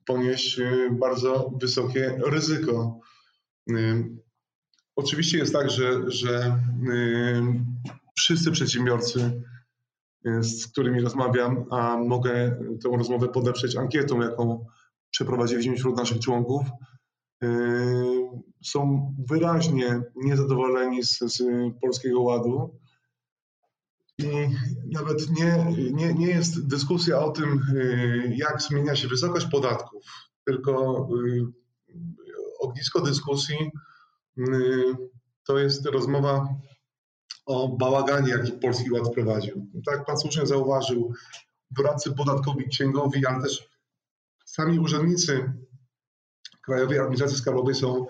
ponieść 0.04 0.58
y, 0.58 0.90
bardzo 0.92 1.52
wysokie 1.60 2.18
ryzyko. 2.26 3.00
Oczywiście 4.96 5.38
jest 5.38 5.52
tak, 5.52 5.70
że, 5.70 6.10
że 6.10 6.60
wszyscy 8.18 8.50
przedsiębiorcy, 8.50 9.42
z 10.40 10.66
którymi 10.66 11.00
rozmawiam, 11.00 11.64
a 11.70 11.96
mogę 11.96 12.58
tę 12.82 12.96
rozmowę 12.96 13.28
podeprzeć 13.28 13.76
ankietą, 13.76 14.20
jaką 14.20 14.66
przeprowadziliśmy 15.10 15.76
wśród 15.76 15.96
naszych 15.96 16.18
członków, 16.18 16.62
y, 17.44 17.48
są 18.64 19.14
wyraźnie 19.30 20.00
niezadowoleni 20.16 21.02
z, 21.02 21.18
z 21.18 21.42
Polskiego 21.80 22.20
Ładu. 22.22 22.78
I 24.18 24.26
nawet 24.92 25.30
nie, 25.30 25.66
nie, 25.92 26.14
nie 26.14 26.26
jest 26.26 26.66
dyskusja 26.66 27.18
o 27.18 27.30
tym, 27.30 27.60
jak 28.36 28.62
zmienia 28.62 28.96
się 28.96 29.08
wysokość 29.08 29.46
podatków, 29.46 30.04
tylko 30.46 31.08
ognisko 32.60 33.00
dyskusji 33.00 33.56
to 35.46 35.58
jest 35.58 35.86
rozmowa 35.86 36.48
o 37.46 37.68
bałaganie, 37.68 38.30
jaki 38.30 38.52
Polski 38.52 38.90
Ład 38.90 39.08
wprowadził. 39.08 39.66
Tak 39.86 39.96
jak 39.96 40.06
Pan 40.06 40.18
słusznie 40.18 40.46
zauważył, 40.46 41.12
doradcy 41.70 42.12
podatkowi, 42.12 42.68
księgowi, 42.68 43.26
ale 43.26 43.42
też 43.42 43.68
sami 44.44 44.78
urzędnicy 44.78 45.52
Krajowej 46.62 46.98
Administracji 46.98 47.38
Skarbowej 47.38 47.74
są, 47.74 48.06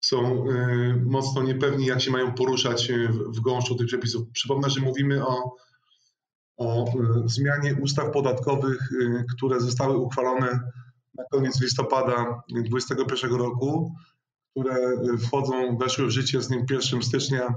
są 0.00 0.48
y, 0.48 1.02
mocno 1.06 1.42
niepewni, 1.42 1.86
jak 1.86 2.00
się 2.00 2.10
mają 2.10 2.34
poruszać 2.34 2.92
w, 2.92 3.36
w 3.36 3.40
gąszczu 3.40 3.74
tych 3.74 3.86
przepisów. 3.86 4.28
Przypomnę, 4.32 4.70
że 4.70 4.80
mówimy 4.80 5.26
o, 5.26 5.56
o 6.56 6.88
y, 6.88 7.28
zmianie 7.28 7.76
ustaw 7.82 8.12
podatkowych, 8.12 8.78
które 9.36 9.60
zostały 9.60 9.96
uchwalone 9.96 10.60
na 11.14 11.24
koniec 11.30 11.60
listopada 11.60 12.42
2021 12.48 13.34
roku, 13.34 13.94
które 14.50 14.76
wchodzą, 15.18 15.76
weszły 15.78 16.06
w 16.06 16.10
życie 16.10 16.42
z 16.42 16.48
dniem 16.48 16.66
1 16.70 17.02
stycznia 17.02 17.54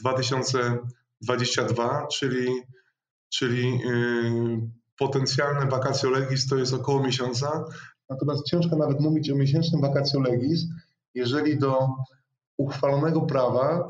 2022, 0.00 2.06
czyli, 2.06 2.48
czyli 3.28 3.78
yy, 3.78 4.60
potencjalne 4.98 5.66
vacatio 5.66 6.10
legis 6.10 6.46
to 6.46 6.56
jest 6.56 6.74
około 6.74 7.02
miesiąca. 7.02 7.64
Natomiast 8.10 8.46
ciężko 8.46 8.76
nawet 8.76 9.00
mówić 9.00 9.30
o 9.30 9.36
miesięcznym 9.36 9.80
vacatio 9.80 10.20
legis, 10.20 10.66
jeżeli 11.14 11.58
do 11.58 11.88
uchwalonego 12.56 13.20
prawa, 13.20 13.88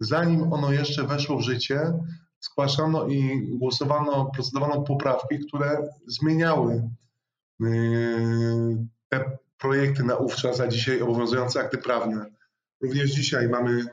zanim 0.00 0.52
ono 0.52 0.72
jeszcze 0.72 1.06
weszło 1.06 1.38
w 1.38 1.42
życie, 1.42 1.92
zgłaszano 2.40 3.06
i 3.06 3.48
głosowano, 3.58 4.30
procedowano 4.34 4.82
poprawki, 4.82 5.38
które 5.38 5.88
zmieniały 6.06 6.90
Yy, 7.60 8.86
te 9.08 9.38
projekty 9.58 10.04
na 10.04 10.16
ówczas, 10.16 10.60
a 10.60 10.68
dzisiaj 10.68 11.02
obowiązujące 11.02 11.60
akty 11.60 11.78
prawne. 11.78 12.26
Również 12.80 13.10
dzisiaj 13.10 13.48
mamy 13.48 13.84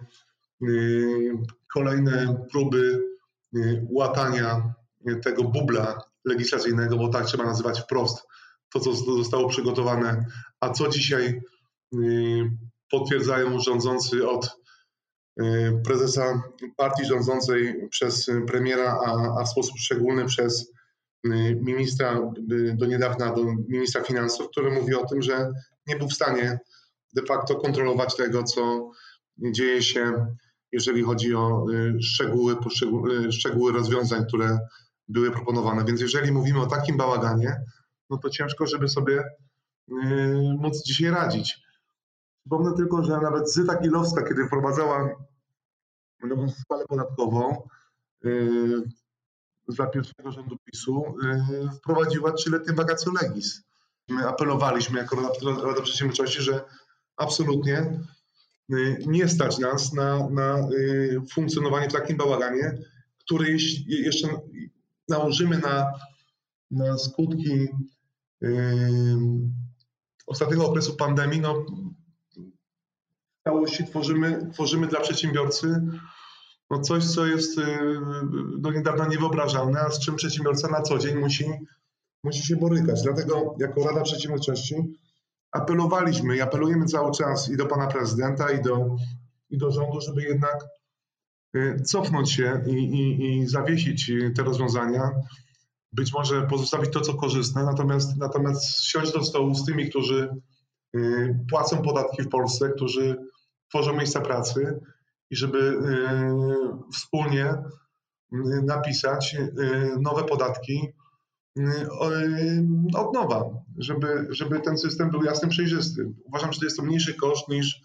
yy, 0.61 1.37
kolejne 1.73 2.45
próby 2.51 3.03
yy, 3.53 3.87
łatania 3.89 4.73
tego 5.23 5.43
bubla 5.43 6.01
legislacyjnego, 6.25 6.97
bo 6.97 7.09
tak 7.09 7.25
trzeba 7.25 7.45
nazywać 7.45 7.81
wprost 7.81 8.27
to, 8.73 8.79
co 8.79 8.93
zostało 8.93 9.49
przygotowane, 9.49 10.25
a 10.59 10.69
co 10.69 10.87
dzisiaj 10.87 11.41
potwierdzają 12.91 13.59
rządzący 13.59 14.29
od 14.29 14.57
prezesa 15.85 16.41
partii 16.77 17.05
rządzącej 17.05 17.87
przez 17.89 18.29
premiera, 18.47 18.99
a, 19.05 19.39
a 19.39 19.43
w 19.43 19.49
sposób 19.49 19.77
szczególny 19.77 20.25
przez 20.25 20.71
Y, 21.25 21.59
ministra 21.61 22.31
y, 22.51 22.73
do 22.73 22.85
niedawna, 22.85 23.33
do 23.33 23.43
ministra 23.67 24.03
finansów, 24.03 24.49
który 24.49 24.71
mówi 24.71 24.95
o 24.95 25.05
tym, 25.05 25.21
że 25.21 25.51
nie 25.87 25.95
był 25.95 26.07
w 26.07 26.13
stanie 26.13 26.59
de 27.13 27.21
facto 27.21 27.55
kontrolować 27.55 28.15
tego, 28.15 28.43
co 28.43 28.91
dzieje 29.37 29.81
się, 29.81 30.25
jeżeli 30.71 31.03
chodzi 31.03 31.35
o 31.35 31.65
y, 31.71 32.01
szczegóły, 32.01 32.55
szczegóły 33.31 33.71
rozwiązań, 33.71 34.25
które 34.25 34.59
były 35.07 35.31
proponowane. 35.31 35.85
Więc 35.85 36.01
jeżeli 36.01 36.31
mówimy 36.31 36.61
o 36.61 36.65
takim 36.65 36.97
bałaganie, 36.97 37.61
no 38.09 38.17
to 38.17 38.29
ciężko, 38.29 38.67
żeby 38.67 38.87
sobie 38.87 39.23
móc 40.59 40.83
dzisiaj 40.83 41.09
radzić. 41.09 41.59
Przypomnę 42.39 42.73
tylko, 42.77 43.03
że 43.03 43.21
nawet 43.21 43.53
Zyta 43.53 43.75
Kilowska, 43.75 44.23
kiedy 44.23 44.45
wprowadzała 44.45 45.09
nową 46.23 46.49
skalę 46.49 46.85
podatkową, 46.87 47.67
za 49.67 49.87
pierwszego 49.87 50.31
rządu 50.31 50.57
PiSu 50.65 51.15
y, 51.23 51.71
wprowadziła 51.77 52.31
trzyletnie 52.31 52.73
vacatio 52.73 53.11
legis. 53.21 53.61
My 54.09 54.27
apelowaliśmy 54.27 54.99
jako 54.99 55.15
Rada, 55.65 55.81
Przedsiębiorczości, 55.81 56.41
że 56.41 56.61
absolutnie 57.17 57.79
y, 57.79 57.99
nie 59.07 59.27
stać 59.27 59.57
nas 59.57 59.93
na, 59.93 60.29
na 60.29 60.69
y, 60.71 61.21
funkcjonowanie 61.33 61.89
w 61.89 61.93
takim 61.93 62.17
bałaganie, 62.17 62.77
który 63.19 63.57
jeszcze 63.87 64.27
nałożymy 65.09 65.57
na, 65.57 65.91
na 66.71 66.97
skutki 66.97 67.67
ostatniego 70.27 70.65
okresu 70.65 70.95
pandemii, 70.95 71.41
no, 71.41 71.65
w 73.39 73.43
całości 73.43 73.85
tworzymy, 73.85 74.49
tworzymy 74.53 74.87
dla 74.87 74.99
przedsiębiorcy 74.99 75.81
no 76.69 76.81
coś, 76.81 77.05
co 77.05 77.25
jest 77.25 77.57
y, 77.57 77.63
do 78.57 78.71
niedawna 78.71 79.07
niewyobrażalne, 79.07 79.79
a 79.79 79.91
z 79.91 79.99
czym 79.99 80.15
przedsiębiorca 80.15 80.67
na 80.67 80.81
co 80.81 80.97
dzień 80.97 81.15
musi, 81.15 81.45
musi 82.23 82.47
się 82.47 82.55
borykać. 82.55 83.01
Dlatego 83.03 83.55
jako 83.59 83.83
Rada 83.83 84.01
Przedsiębiorczości 84.01 84.75
apelowaliśmy 85.51 86.37
i 86.37 86.41
apelujemy 86.41 86.85
cały 86.85 87.11
czas 87.11 87.49
i 87.49 87.57
do 87.57 87.65
pana 87.65 87.87
prezydenta, 87.87 88.51
i 88.51 88.61
do, 88.61 88.95
i 89.49 89.57
do 89.57 89.71
rządu, 89.71 90.01
żeby 90.01 90.23
jednak 90.23 90.65
y, 91.55 91.81
cofnąć 91.85 92.31
się 92.31 92.63
i, 92.67 92.71
i, 92.71 93.25
i 93.25 93.47
zawiesić 93.47 94.11
te 94.35 94.43
rozwiązania. 94.43 95.11
Być 95.93 96.13
może 96.13 96.47
pozostawić 96.47 96.91
to, 96.91 97.01
co 97.01 97.13
korzystne, 97.13 97.63
natomiast, 97.63 98.17
natomiast 98.17 98.83
siąść 98.83 99.13
do 99.13 99.23
stołu 99.23 99.55
z 99.55 99.65
tymi, 99.65 99.89
którzy 99.89 100.29
y, 100.95 101.39
płacą 101.49 101.81
podatki 101.81 102.23
w 102.23 102.29
Polsce, 102.29 102.69
którzy 102.69 103.17
tworzą 103.69 103.93
miejsca 103.93 104.21
pracy, 104.21 104.79
i 105.29 105.35
żeby 105.35 105.59
y, 105.59 106.93
wspólnie 106.93 107.45
y, 107.45 107.57
napisać 108.65 109.35
y, 109.35 109.51
nowe 109.99 110.23
podatki 110.23 110.93
od 112.95 113.13
nowa, 113.13 113.49
żeby, 113.77 114.27
żeby 114.29 114.59
ten 114.59 114.77
system 114.77 115.11
był 115.11 115.23
jasny, 115.23 115.49
przejrzysty. 115.49 116.13
Uważam, 116.25 116.53
że 116.53 116.59
to 116.59 116.65
jest 116.65 116.77
to 116.77 116.83
mniejszy 116.83 117.13
koszt 117.13 117.49
niż, 117.49 117.81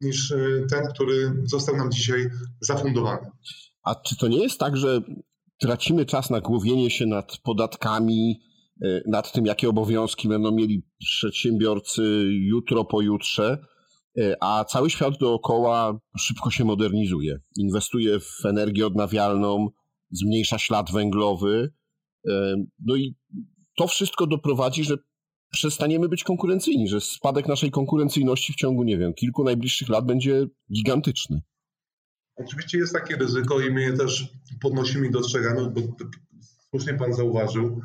niż 0.00 0.34
ten, 0.70 0.86
który 0.94 1.32
został 1.44 1.76
nam 1.76 1.90
dzisiaj 1.92 2.30
zafundowany. 2.60 3.30
A 3.82 3.94
czy 3.94 4.16
to 4.16 4.28
nie 4.28 4.42
jest 4.42 4.58
tak, 4.58 4.76
że 4.76 5.00
tracimy 5.60 6.06
czas 6.06 6.30
na 6.30 6.40
głowienie 6.40 6.90
się 6.90 7.06
nad 7.06 7.38
podatkami, 7.42 8.40
nad 9.06 9.32
tym, 9.32 9.46
jakie 9.46 9.68
obowiązki 9.68 10.28
będą 10.28 10.52
mieli 10.52 10.82
przedsiębiorcy 10.98 12.02
jutro, 12.28 12.84
pojutrze, 12.84 13.58
a 14.40 14.64
cały 14.64 14.90
świat 14.90 15.14
dookoła 15.20 15.98
szybko 16.18 16.50
się 16.50 16.64
modernizuje. 16.64 17.38
Inwestuje 17.56 18.20
w 18.20 18.46
energię 18.46 18.86
odnawialną, 18.86 19.68
zmniejsza 20.10 20.58
ślad 20.58 20.92
węglowy. 20.92 21.72
No 22.78 22.96
i 22.96 23.14
to 23.76 23.86
wszystko 23.86 24.26
doprowadzi, 24.26 24.84
że 24.84 24.96
przestaniemy 25.52 26.08
być 26.08 26.24
konkurencyjni, 26.24 26.88
że 26.88 27.00
spadek 27.00 27.48
naszej 27.48 27.70
konkurencyjności 27.70 28.52
w 28.52 28.56
ciągu, 28.56 28.82
nie 28.82 28.98
wiem, 28.98 29.14
kilku 29.14 29.44
najbliższych 29.44 29.88
lat 29.88 30.06
będzie 30.06 30.46
gigantyczny. 30.72 31.42
Oczywiście 32.36 32.78
jest 32.78 32.92
takie 32.92 33.16
ryzyko 33.16 33.60
i 33.60 33.70
my 33.70 33.82
je 33.82 33.92
też 33.92 34.28
podnosimy 34.60 35.06
i 35.06 35.10
dostrzegamy, 35.10 35.70
bo 35.70 35.80
słusznie 36.70 36.94
Pan 36.94 37.12
zauważył. 37.12 37.80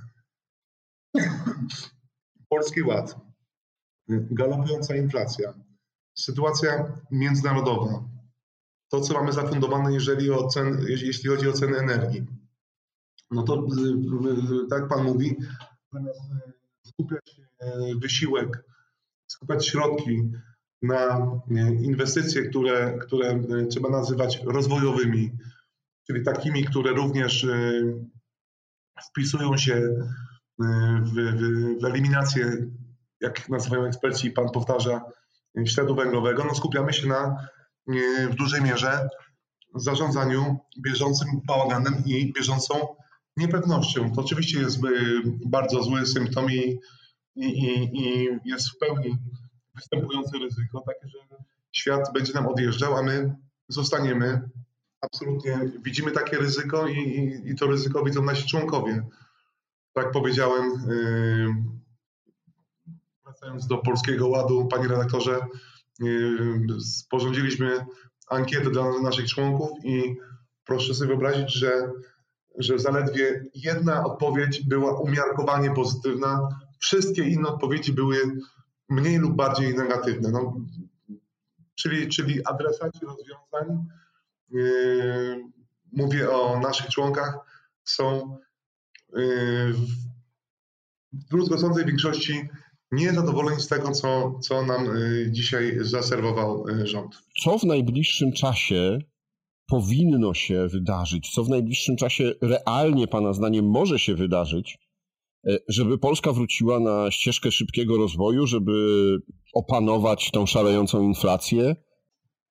Polski 2.49 2.81
Ład, 2.81 3.15
galopująca 4.09 4.95
inflacja, 4.95 5.53
sytuacja 6.17 7.01
międzynarodowa, 7.11 8.03
to 8.89 9.01
co 9.01 9.13
mamy 9.13 9.31
zafundowane, 9.31 9.93
jeżeli, 9.93 10.31
o 10.31 10.47
cen, 10.47 10.85
jeśli 10.87 11.29
chodzi 11.29 11.49
o 11.49 11.53
ceny 11.53 11.77
energii, 11.77 12.27
no 13.31 13.43
to 13.43 13.67
tak 14.69 14.87
Pan 14.87 15.03
mówi, 15.03 15.35
zamiast 15.93 16.19
skupiać 16.83 17.41
wysiłek, 18.01 18.63
skupiać 19.27 19.67
środki 19.67 20.31
na 20.81 21.31
inwestycje, 21.81 22.41
które, 22.49 22.97
które 22.97 23.39
trzeba 23.69 23.89
nazywać 23.89 24.41
rozwojowymi, 24.45 25.31
czyli 26.07 26.23
takimi, 26.23 26.65
które 26.65 26.91
również 26.91 27.47
wpisują 29.09 29.57
się 29.57 30.05
w, 30.59 30.65
w, 31.03 31.81
w 31.81 31.85
eliminację, 31.85 32.67
jak 33.21 33.49
nazywają 33.49 33.85
eksperci, 33.85 34.31
pan 34.31 34.49
powtarza, 34.49 35.01
śladu 35.65 35.95
węglowego, 35.95 36.43
no 36.43 36.55
skupiamy 36.55 36.93
się 36.93 37.07
na 37.07 37.47
w 38.29 38.35
dużej 38.35 38.61
mierze 38.61 39.09
zarządzaniu 39.75 40.59
bieżącym 40.79 41.27
bałaganem 41.47 42.03
i 42.05 42.33
bieżącą 42.33 42.95
niepewnością. 43.41 44.11
To 44.11 44.21
oczywiście 44.21 44.59
jest 44.59 44.79
bardzo 45.45 45.83
zły 45.83 46.05
symptom 46.05 46.51
i, 46.51 46.79
i, 47.35 47.73
i 47.93 48.27
jest 48.45 48.69
w 48.69 48.77
pełni 48.77 49.17
występujące 49.75 50.37
ryzyko, 50.37 50.83
takie, 50.87 51.07
że 51.09 51.17
świat 51.71 52.13
będzie 52.13 52.33
nam 52.33 52.47
odjeżdżał, 52.47 52.97
a 52.97 53.03
my 53.03 53.35
zostaniemy. 53.67 54.49
Absolutnie 55.01 55.59
widzimy 55.83 56.11
takie 56.11 56.37
ryzyko 56.37 56.87
i, 56.87 56.97
i, 56.97 57.49
i 57.49 57.55
to 57.55 57.67
ryzyko 57.67 58.03
widzą 58.03 58.23
nasi 58.23 58.47
członkowie. 58.47 59.05
Tak 59.93 60.11
powiedziałem, 60.11 60.71
yy, 60.87 61.55
wracając 63.23 63.67
do 63.67 63.77
Polskiego 63.77 64.27
Ładu, 64.27 64.67
panie 64.67 64.87
redaktorze, 64.87 65.39
yy, 65.99 66.81
sporządziliśmy 66.81 67.85
ankietę 68.27 68.71
dla 68.71 69.01
naszych 69.01 69.27
członków 69.27 69.69
i 69.83 70.15
proszę 70.65 70.93
sobie 70.93 71.07
wyobrazić, 71.07 71.53
że, 71.53 71.91
że 72.57 72.79
zaledwie 72.79 73.43
jedna 73.55 74.05
odpowiedź 74.05 74.61
była 74.67 74.99
umiarkowanie 74.99 75.73
pozytywna, 75.73 76.49
wszystkie 76.79 77.23
inne 77.23 77.49
odpowiedzi 77.49 77.93
były 77.93 78.17
mniej 78.89 79.17
lub 79.17 79.35
bardziej 79.35 79.75
negatywne. 79.75 80.31
No, 80.31 80.57
czyli, 81.75 82.07
czyli 82.07 82.45
adresaci 82.45 82.99
rozwiązań, 83.05 83.85
yy, 84.49 85.43
mówię 85.93 86.31
o 86.31 86.59
naszych 86.59 86.87
członkach, 86.87 87.39
są 87.83 88.37
yy, 89.13 89.73
w 91.13 91.23
druzgocącej 91.29 91.85
większości 91.85 92.49
niezadowoleni 92.91 93.61
z 93.61 93.67
tego, 93.67 93.91
co, 93.91 94.39
co 94.39 94.65
nam 94.65 94.85
yy, 94.85 95.31
dzisiaj 95.31 95.77
zaserwował 95.81 96.67
yy, 96.67 96.87
rząd. 96.87 97.15
Co 97.43 97.57
w 97.57 97.63
najbliższym 97.63 98.33
czasie 98.33 98.99
powinno 99.71 100.33
się 100.33 100.67
wydarzyć? 100.67 101.31
Co 101.31 101.43
w 101.43 101.49
najbliższym 101.49 101.95
czasie 101.95 102.33
realnie, 102.41 103.07
Pana 103.07 103.33
zdaniem, 103.33 103.65
może 103.65 103.99
się 103.99 104.15
wydarzyć, 104.15 104.77
E, 105.47 105.57
żeby 105.67 105.97
Polska 105.97 106.31
wróciła 106.31 106.79
na 106.79 107.11
ścieżkę 107.11 107.51
szybkiego 107.51 107.97
rozwoju, 107.97 108.47
żeby 108.47 108.71
opanować 109.53 110.31
tą 110.31 110.45
szalejącą 110.45 111.01
inflację? 111.01 111.75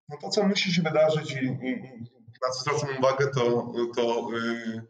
No 0.09 0.17
to, 0.23 0.29
co 0.29 0.49
musi 0.49 0.73
się 0.73 0.83
wydarzyć 0.83 1.33
i, 1.33 1.45
i, 1.45 1.83
na 2.43 2.51
co 2.55 2.61
zwracam 2.61 2.99
uwagę, 2.99 3.31
to, 3.35 3.73
to 3.97 4.29
yy, 4.33 4.83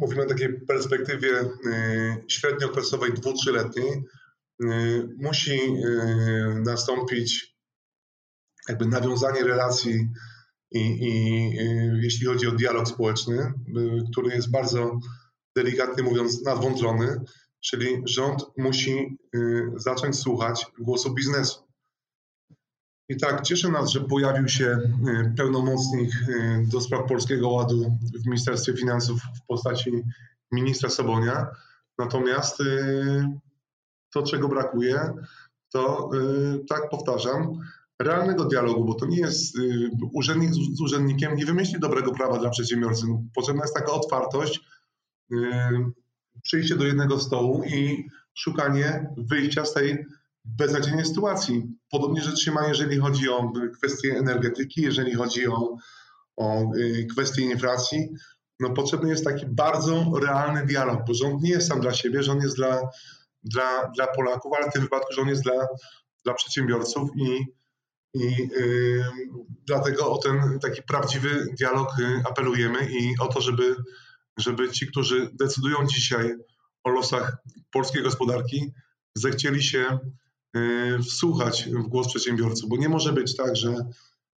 mówimy 0.00 0.22
o 0.22 0.28
takiej 0.28 0.60
perspektywie 0.68 1.28
yy, 1.28 2.24
średniookresowej, 2.28 3.12
dwu, 3.12 3.32
trzyletniej. 3.32 4.02
Yy, 4.60 5.08
musi 5.18 5.72
yy, 5.72 6.62
nastąpić 6.64 7.56
jakby 8.68 8.86
nawiązanie 8.86 9.44
relacji 9.44 10.08
i, 10.70 10.80
i 10.80 11.50
yy, 11.50 12.00
jeśli 12.02 12.26
chodzi 12.26 12.46
o 12.46 12.52
dialog 12.52 12.88
społeczny, 12.88 13.52
yy, 13.66 14.04
który 14.12 14.34
jest 14.34 14.50
bardzo 14.50 15.00
delikatnie 15.56 16.02
mówiąc, 16.02 16.44
nadwątlony, 16.44 17.20
czyli 17.60 18.02
rząd 18.04 18.44
musi 18.56 19.18
y, 19.34 19.72
zacząć 19.76 20.16
słuchać 20.16 20.66
głosu 20.78 21.14
biznesu. 21.14 21.66
I 23.08 23.16
tak, 23.16 23.42
cieszy 23.42 23.70
nas, 23.70 23.90
że 23.90 24.00
pojawił 24.00 24.48
się 24.48 24.64
y, 24.66 25.34
pełnomocnik 25.36 26.10
y, 26.28 26.64
do 26.72 26.80
spraw 26.80 27.08
Polskiego 27.08 27.48
Ładu 27.48 27.98
w 28.22 28.26
Ministerstwie 28.26 28.72
Finansów 28.72 29.20
w 29.20 29.46
postaci 29.46 30.02
ministra 30.52 30.90
Sobonia. 30.90 31.46
Natomiast 31.98 32.62
to, 34.12 34.22
czego 34.22 34.48
brakuje, 34.48 35.12
to, 35.72 36.10
tak 36.68 36.90
powtarzam, 36.90 37.60
realnego 37.98 38.44
dialogu, 38.44 38.84
bo 38.84 38.94
to 38.94 39.06
nie 39.06 39.18
jest 39.18 39.58
urzędnik 40.12 40.54
z 40.54 40.80
urzędnikiem, 40.80 41.36
nie 41.36 41.46
wymyśli 41.46 41.80
dobrego 41.80 42.12
prawa 42.12 42.38
dla 42.38 42.50
przedsiębiorcy. 42.50 43.06
Potrzebna 43.34 43.62
jest 43.62 43.74
taka 43.74 43.92
otwartość, 43.92 44.60
przyjście 46.42 46.76
do 46.76 46.84
jednego 46.84 47.18
stołu 47.18 47.64
i 47.64 48.08
szukanie 48.34 49.14
wyjścia 49.16 49.64
z 49.64 49.74
tej 49.74 50.06
beznadziejnej 50.44 51.04
sytuacji. 51.04 51.66
Podobnie 51.90 52.22
rzecz 52.22 52.38
się 52.38 52.52
ma, 52.52 52.68
jeżeli 52.68 52.98
chodzi 52.98 53.28
o 53.28 53.52
kwestie 53.76 54.18
energetyki, 54.18 54.82
jeżeli 54.82 55.14
chodzi 55.14 55.48
o, 55.48 55.76
o 56.36 56.74
y, 56.76 57.06
kwestie 57.10 57.42
inflacji. 57.42 58.08
No, 58.60 58.70
potrzebny 58.70 59.08
jest 59.08 59.24
taki 59.24 59.46
bardzo 59.46 60.12
realny 60.22 60.66
dialog, 60.66 61.00
bo 61.06 61.14
rząd 61.14 61.42
nie 61.42 61.50
jest 61.50 61.68
sam 61.68 61.80
dla 61.80 61.94
siebie, 61.94 62.22
rząd 62.22 62.42
jest 62.42 62.56
dla, 62.56 62.80
dla, 63.42 63.90
dla 63.94 64.06
Polaków, 64.06 64.52
ale 64.56 64.70
w 64.70 64.72
tym 64.72 64.82
wypadku 64.82 65.12
rząd 65.12 65.28
jest 65.28 65.42
dla, 65.42 65.66
dla 66.24 66.34
przedsiębiorców 66.34 67.10
i, 67.16 67.46
i 68.14 68.48
dlatego 69.66 70.12
o 70.12 70.18
ten 70.18 70.58
taki 70.62 70.82
prawdziwy 70.82 71.46
dialog 71.58 71.98
y, 71.98 72.22
apelujemy 72.30 72.88
i 72.90 73.14
o 73.20 73.26
to, 73.26 73.40
żeby 73.40 73.76
żeby 74.36 74.70
ci, 74.70 74.86
którzy 74.86 75.30
decydują 75.34 75.86
dzisiaj 75.86 76.34
o 76.84 76.90
losach 76.90 77.36
polskiej 77.70 78.02
gospodarki, 78.02 78.72
zechcieli 79.14 79.62
się 79.62 79.98
y, 80.56 80.98
wsłuchać 80.98 81.68
w 81.68 81.88
głos 81.88 82.08
przedsiębiorców, 82.08 82.68
bo 82.68 82.76
nie 82.76 82.88
może 82.88 83.12
być 83.12 83.36
tak, 83.36 83.56
że, 83.56 83.74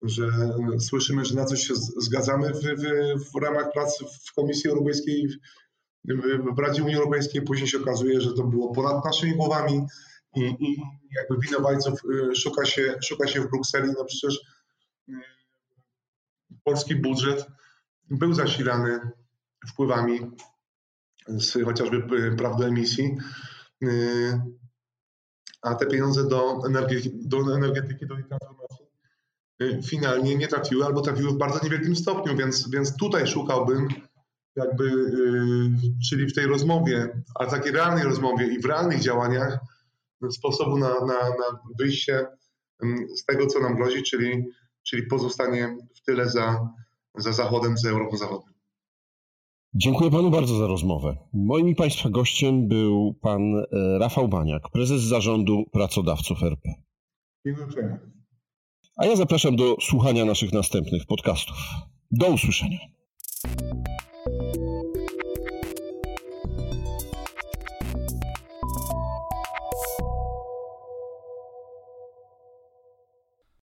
że 0.03 0.31
słyszymy, 0.79 1.25
że 1.25 1.35
na 1.35 1.45
coś 1.45 1.67
się 1.67 1.75
zgadzamy 1.77 2.53
w, 2.53 2.61
w, 2.61 3.33
w 3.33 3.43
ramach 3.43 3.73
pracy 3.73 4.05
w 4.05 4.35
Komisji 4.35 4.71
Europejskiej, 4.71 5.29
w, 6.05 6.55
w 6.55 6.59
Radzie 6.59 6.83
Unii 6.83 6.97
Europejskiej, 6.97 7.43
później 7.43 7.69
się 7.69 7.79
okazuje, 7.79 8.21
że 8.21 8.33
to 8.33 8.45
było 8.45 8.75
ponad 8.75 9.05
naszymi 9.05 9.37
głowami 9.37 9.87
i, 10.37 10.41
i 10.41 10.77
jakby 11.17 11.47
winowajców 11.47 12.01
y, 12.05 12.37
szuka 12.37 12.65
się, 12.65 12.95
szuka 13.05 13.27
się 13.27 13.41
w 13.41 13.51
Brukseli. 13.51 13.93
No 13.99 14.05
przecież 14.05 14.41
y, 15.09 15.13
polski 16.65 16.97
budżet 16.97 17.47
był 18.11 18.35
zasilany 18.35 19.01
wpływami 19.69 20.31
z 21.29 21.65
chociażby 21.65 22.37
praw 22.37 22.57
do 22.57 22.67
emisji, 22.67 23.19
y, 23.83 24.41
a 25.63 25.75
te 25.75 25.87
pieniądze 25.87 26.29
do, 26.29 26.63
energetyki, 26.67 27.11
do 27.15 27.57
energetyki, 27.57 28.07
do 28.07 28.15
transformacji 28.15 28.87
y, 29.63 29.83
finalnie 29.83 30.37
nie 30.37 30.49
trafiły 30.49 30.85
albo 30.85 31.01
trafiły 31.01 31.33
w 31.33 31.39
bardzo 31.39 31.61
niewielkim 31.65 31.97
stopniu, 31.97 32.37
więc, 32.37 32.71
więc 32.71 32.97
tutaj 32.97 33.27
szukałbym 33.27 33.89
jakby, 34.57 34.85
y, 34.85 36.09
czyli 36.09 36.27
w 36.27 36.35
tej 36.35 36.47
rozmowie, 36.47 37.23
ale 37.35 37.51
takiej 37.51 37.73
realnej 37.73 38.05
rozmowie 38.05 38.47
i 38.47 38.61
w 38.61 38.65
realnych 38.65 39.01
działaniach 39.01 39.59
sposobu 40.31 40.79
na, 40.79 40.89
na, 40.89 41.29
na 41.29 41.61
wyjście 41.79 42.27
z 43.17 43.25
tego, 43.25 43.47
co 43.47 43.61
nam 43.61 43.77
grozi, 43.77 44.03
czyli, 44.03 44.45
czyli 44.83 45.07
pozostanie 45.07 45.77
w 45.97 46.03
tyle 46.03 46.29
za, 46.29 46.69
za 47.15 47.33
Zachodem, 47.33 47.77
za 47.77 47.91
Europą 47.91 48.17
Zachodnią. 48.17 48.53
Dziękuję 49.75 50.11
panu 50.11 50.31
bardzo 50.31 50.59
za 50.59 50.67
rozmowę. 50.67 51.17
Moim 51.33 51.69
i 51.69 51.75
państwa 51.75 52.11
gościem 52.11 52.69
był 52.69 53.15
pan 53.21 53.57
e, 53.57 53.65
Rafał 53.99 54.29
Baniak, 54.29 54.71
prezes 54.73 55.03
zarządu 55.03 55.65
pracodawców 55.73 56.43
RP. 56.43 56.75
Dziękuję. 57.47 57.99
A 58.97 59.07
ja 59.07 59.17
zapraszam 59.17 59.57
do 59.57 59.77
słuchania 59.81 60.25
naszych 60.25 60.53
następnych 60.53 61.07
podcastów. 61.07 61.57
Do 62.11 62.27
usłyszenia. 62.27 62.79